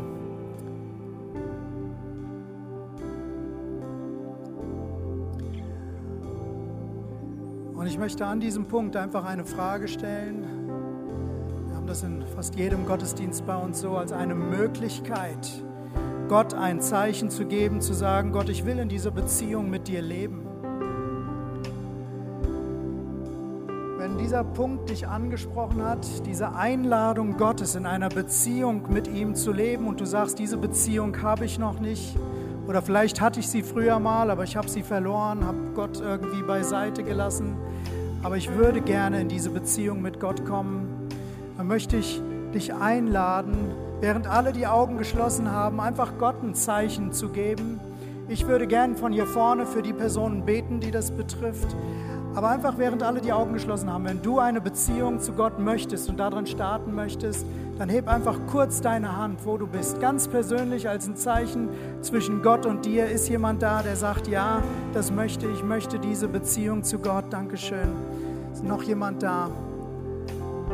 Und 7.75 7.87
ich 7.87 7.99
möchte 7.99 8.27
an 8.27 8.41
diesem 8.41 8.67
Punkt 8.67 8.97
einfach 8.97 9.25
eine 9.25 9.45
Frage 9.45 9.89
stellen. 9.89 10.45
Wir 11.69 11.77
haben 11.77 11.87
das 11.87 12.03
in 12.03 12.27
fast 12.27 12.57
jedem 12.57 12.85
Gottesdienst 12.87 13.47
bei 13.47 13.57
uns 13.57 13.81
so 13.81 13.97
als 13.97 14.13
eine 14.13 14.35
Möglichkeit, 14.35 15.49
Gott 16.29 16.55
ein 16.55 16.81
Zeichen 16.81 17.31
zu 17.31 17.47
geben, 17.47 17.81
zu 17.81 17.95
sagen, 17.95 18.33
Gott, 18.33 18.49
ich 18.49 18.67
will 18.67 18.79
in 18.79 18.89
dieser 18.89 19.11
Beziehung 19.11 19.71
mit 19.71 19.89
dir 19.89 20.03
leben. 20.03 20.48
Dieser 24.29 24.45
Punkt 24.45 24.91
dich 24.91 25.09
angesprochen 25.09 25.83
hat, 25.83 26.07
diese 26.27 26.55
Einladung 26.55 27.39
Gottes 27.39 27.77
in 27.77 27.87
einer 27.87 28.11
Beziehung 28.11 28.83
mit 28.91 29.09
ihm 29.09 29.35
zu 29.35 29.53
leben 29.53 29.87
und 29.87 30.03
du 30.03 30.05
sagst, 30.05 30.39
diese 30.39 30.59
Beziehung 30.59 31.23
habe 31.23 31.47
ich 31.47 31.59
noch 31.59 31.81
nicht 31.81 32.15
oder 32.67 32.83
vielleicht 32.83 33.23
hatte 33.23 33.41
ich 33.41 33.49
sie 33.49 33.63
früher 33.63 33.99
mal, 33.99 34.31
aber 34.31 34.45
ich 34.45 34.55
habe 34.55 34.69
sie 34.69 34.83
verloren, 34.83 35.47
habe 35.47 35.57
Gott 35.75 36.03
irgendwie 36.03 36.43
beiseite 36.43 37.05
gelassen, 37.05 37.57
aber 38.23 38.37
ich 38.37 38.53
würde 38.53 38.83
gerne 38.83 39.23
in 39.23 39.29
diese 39.29 39.49
Beziehung 39.49 40.03
mit 40.03 40.21
Gott 40.21 40.45
kommen, 40.45 41.09
dann 41.57 41.67
möchte 41.67 41.97
ich 41.97 42.21
dich 42.53 42.75
einladen, 42.75 43.57
während 44.03 44.27
alle 44.27 44.53
die 44.53 44.67
Augen 44.67 44.99
geschlossen 44.99 45.51
haben, 45.51 45.81
einfach 45.81 46.19
Gott 46.19 46.43
ein 46.43 46.55
Zeichen 46.55 47.13
zu 47.13 47.31
geben. 47.31 47.81
Ich 48.29 48.47
würde 48.47 48.67
gern 48.67 48.95
von 48.95 49.11
hier 49.11 49.27
vorne 49.27 49.65
für 49.65 49.81
die 49.81 49.95
Personen 49.95 50.45
beten, 50.45 50.81
die 50.81 50.91
das 50.91 51.13
betrifft. 51.13 51.75
Aber 52.35 52.51
einfach 52.51 52.79
während 52.79 53.03
alle 53.03 53.21
die 53.21 53.33
Augen 53.33 53.53
geschlossen 53.53 53.93
haben, 53.93 54.05
wenn 54.05 54.23
du 54.23 54.39
eine 54.39 54.61
Beziehung 54.61 55.21
zu 55.21 55.33
Gott 55.33 55.59
möchtest 55.59 56.09
und 56.09 56.19
darin 56.19 56.47
starten 56.47 56.95
möchtest, 56.95 57.45
dann 57.79 57.89
heb 57.89 58.09
einfach 58.09 58.39
kurz 58.51 58.81
deine 58.81 59.17
Hand, 59.17 59.45
wo 59.45 59.57
du 59.57 59.67
bist. 59.67 60.01
Ganz 60.01 60.29
persönlich 60.29 60.89
als 60.89 61.09
ein 61.09 61.17
Zeichen 61.17 61.69
zwischen 62.01 62.43
Gott 62.43 62.67
und 62.67 62.85
dir. 62.85 63.07
Ist 63.07 63.29
jemand 63.29 63.63
da, 63.63 63.83
der 63.83 63.97
sagt, 63.97 64.29
ja, 64.29 64.63
das 64.93 65.11
möchte 65.11 65.47
ich, 65.49 65.63
möchte 65.63 65.99
diese 65.99 66.29
Beziehung 66.29 66.83
zu 66.83 66.99
Gott. 66.99 67.25
Dankeschön. 67.31 67.89
Ist 68.53 68.65
noch 68.65 68.83
jemand 68.83 69.23
da? 69.23 69.51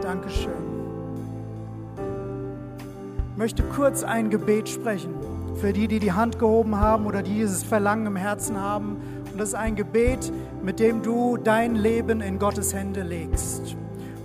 Dankeschön. 0.03 0.53
Ich 3.33 3.39
möchte 3.39 3.63
kurz 3.65 4.05
ein 4.05 4.31
Gebet 4.31 4.69
sprechen 4.69 5.15
für 5.57 5.73
die, 5.73 5.89
die 5.89 5.99
die 5.99 6.13
Hand 6.13 6.39
gehoben 6.39 6.79
haben 6.79 7.07
oder 7.07 7.23
die 7.23 7.35
dieses 7.35 7.63
Verlangen 7.63 8.07
im 8.07 8.17
Herzen 8.17 8.61
haben 8.61 8.97
und 9.35 9.41
das 9.41 9.49
ist 9.49 9.55
ein 9.57 9.75
Gebet, 9.75 10.33
mit 10.63 10.79
dem 10.79 11.03
du 11.03 11.37
dein 11.37 11.75
Leben 11.75 12.21
in 12.21 12.39
Gottes 12.39 12.73
Hände 12.73 13.03
legst. 13.03 13.77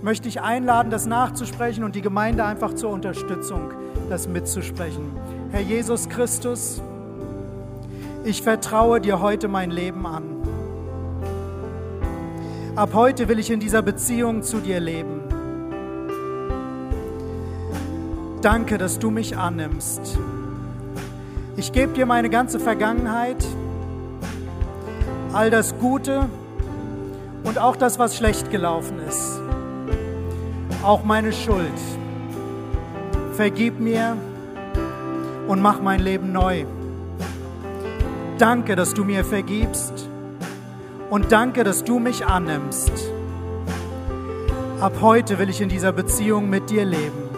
Möchte 0.02 0.28
ich 0.28 0.40
einladen, 0.40 0.88
das 0.92 1.04
nachzusprechen 1.04 1.82
und 1.82 1.96
die 1.96 2.00
Gemeinde 2.00 2.44
einfach 2.44 2.74
zur 2.74 2.90
Unterstützung, 2.90 3.72
das 4.08 4.28
mitzusprechen. 4.28 5.10
Herr 5.50 5.62
Jesus 5.62 6.08
Christus, 6.08 6.80
ich 8.22 8.42
vertraue 8.42 9.00
dir 9.00 9.20
heute 9.20 9.48
mein 9.48 9.72
Leben 9.72 10.06
an. 10.06 10.22
Ab 12.76 12.90
heute 12.94 13.26
will 13.26 13.40
ich 13.40 13.50
in 13.50 13.58
dieser 13.58 13.82
Beziehung 13.82 14.44
zu 14.44 14.58
dir 14.60 14.78
leben. 14.78 15.22
Danke, 18.42 18.78
dass 18.78 19.00
du 19.00 19.10
mich 19.10 19.36
annimmst. 19.36 20.16
Ich 21.56 21.72
gebe 21.72 21.94
dir 21.94 22.06
meine 22.06 22.30
ganze 22.30 22.60
Vergangenheit 22.60 23.44
all 25.32 25.50
das 25.50 25.78
Gute 25.78 26.28
und 27.44 27.58
auch 27.58 27.76
das, 27.76 27.98
was 27.98 28.16
schlecht 28.16 28.50
gelaufen 28.50 28.98
ist. 29.08 29.40
Auch 30.82 31.04
meine 31.04 31.32
Schuld. 31.32 31.66
Vergib 33.34 33.80
mir 33.80 34.16
und 35.46 35.62
mach 35.62 35.80
mein 35.80 36.00
Leben 36.00 36.32
neu. 36.32 36.64
Danke, 38.38 38.76
dass 38.76 38.94
du 38.94 39.04
mir 39.04 39.24
vergibst 39.24 40.08
und 41.10 41.32
danke, 41.32 41.64
dass 41.64 41.84
du 41.84 41.98
mich 41.98 42.24
annimmst. 42.26 42.92
Ab 44.80 44.94
heute 45.02 45.38
will 45.38 45.50
ich 45.50 45.60
in 45.60 45.68
dieser 45.68 45.92
Beziehung 45.92 46.48
mit 46.48 46.70
dir 46.70 46.84
leben. 46.84 47.28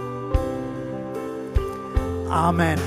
Amen. 2.30 2.78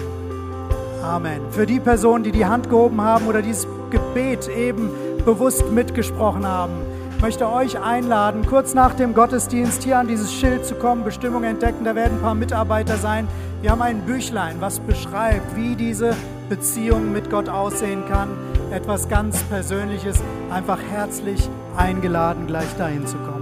Amen. 1.03 1.41
Für 1.51 1.65
die 1.65 1.79
Personen, 1.79 2.23
die 2.23 2.31
die 2.31 2.45
Hand 2.45 2.69
gehoben 2.69 3.01
haben 3.01 3.27
oder 3.27 3.41
dieses 3.41 3.67
Gebet 3.95 4.49
eben 4.49 4.89
bewusst 5.23 5.71
mitgesprochen 5.71 6.45
haben. 6.45 6.73
Ich 7.15 7.21
möchte 7.21 7.49
euch 7.49 7.79
einladen, 7.79 8.45
kurz 8.45 8.73
nach 8.73 8.93
dem 8.93 9.13
Gottesdienst 9.13 9.83
hier 9.83 9.99
an 9.99 10.07
dieses 10.07 10.33
Schild 10.33 10.65
zu 10.65 10.75
kommen, 10.75 11.05
Bestimmung 11.05 11.45
entdecken. 11.45 11.85
Da 11.85 11.95
werden 11.95 12.17
ein 12.17 12.21
paar 12.21 12.35
Mitarbeiter 12.35 12.97
sein. 12.97 13.25
Wir 13.61 13.71
haben 13.71 13.81
ein 13.81 14.01
Büchlein, 14.01 14.57
was 14.59 14.79
beschreibt, 14.81 15.55
wie 15.55 15.75
diese 15.75 16.13
Beziehung 16.49 17.13
mit 17.13 17.29
Gott 17.29 17.47
aussehen 17.47 18.03
kann. 18.09 18.29
Etwas 18.69 19.07
ganz 19.07 19.41
Persönliches. 19.43 20.21
Einfach 20.51 20.79
herzlich 20.91 21.49
eingeladen, 21.77 22.47
gleich 22.47 22.75
dahin 22.77 23.07
zu 23.07 23.15
kommen. 23.15 23.34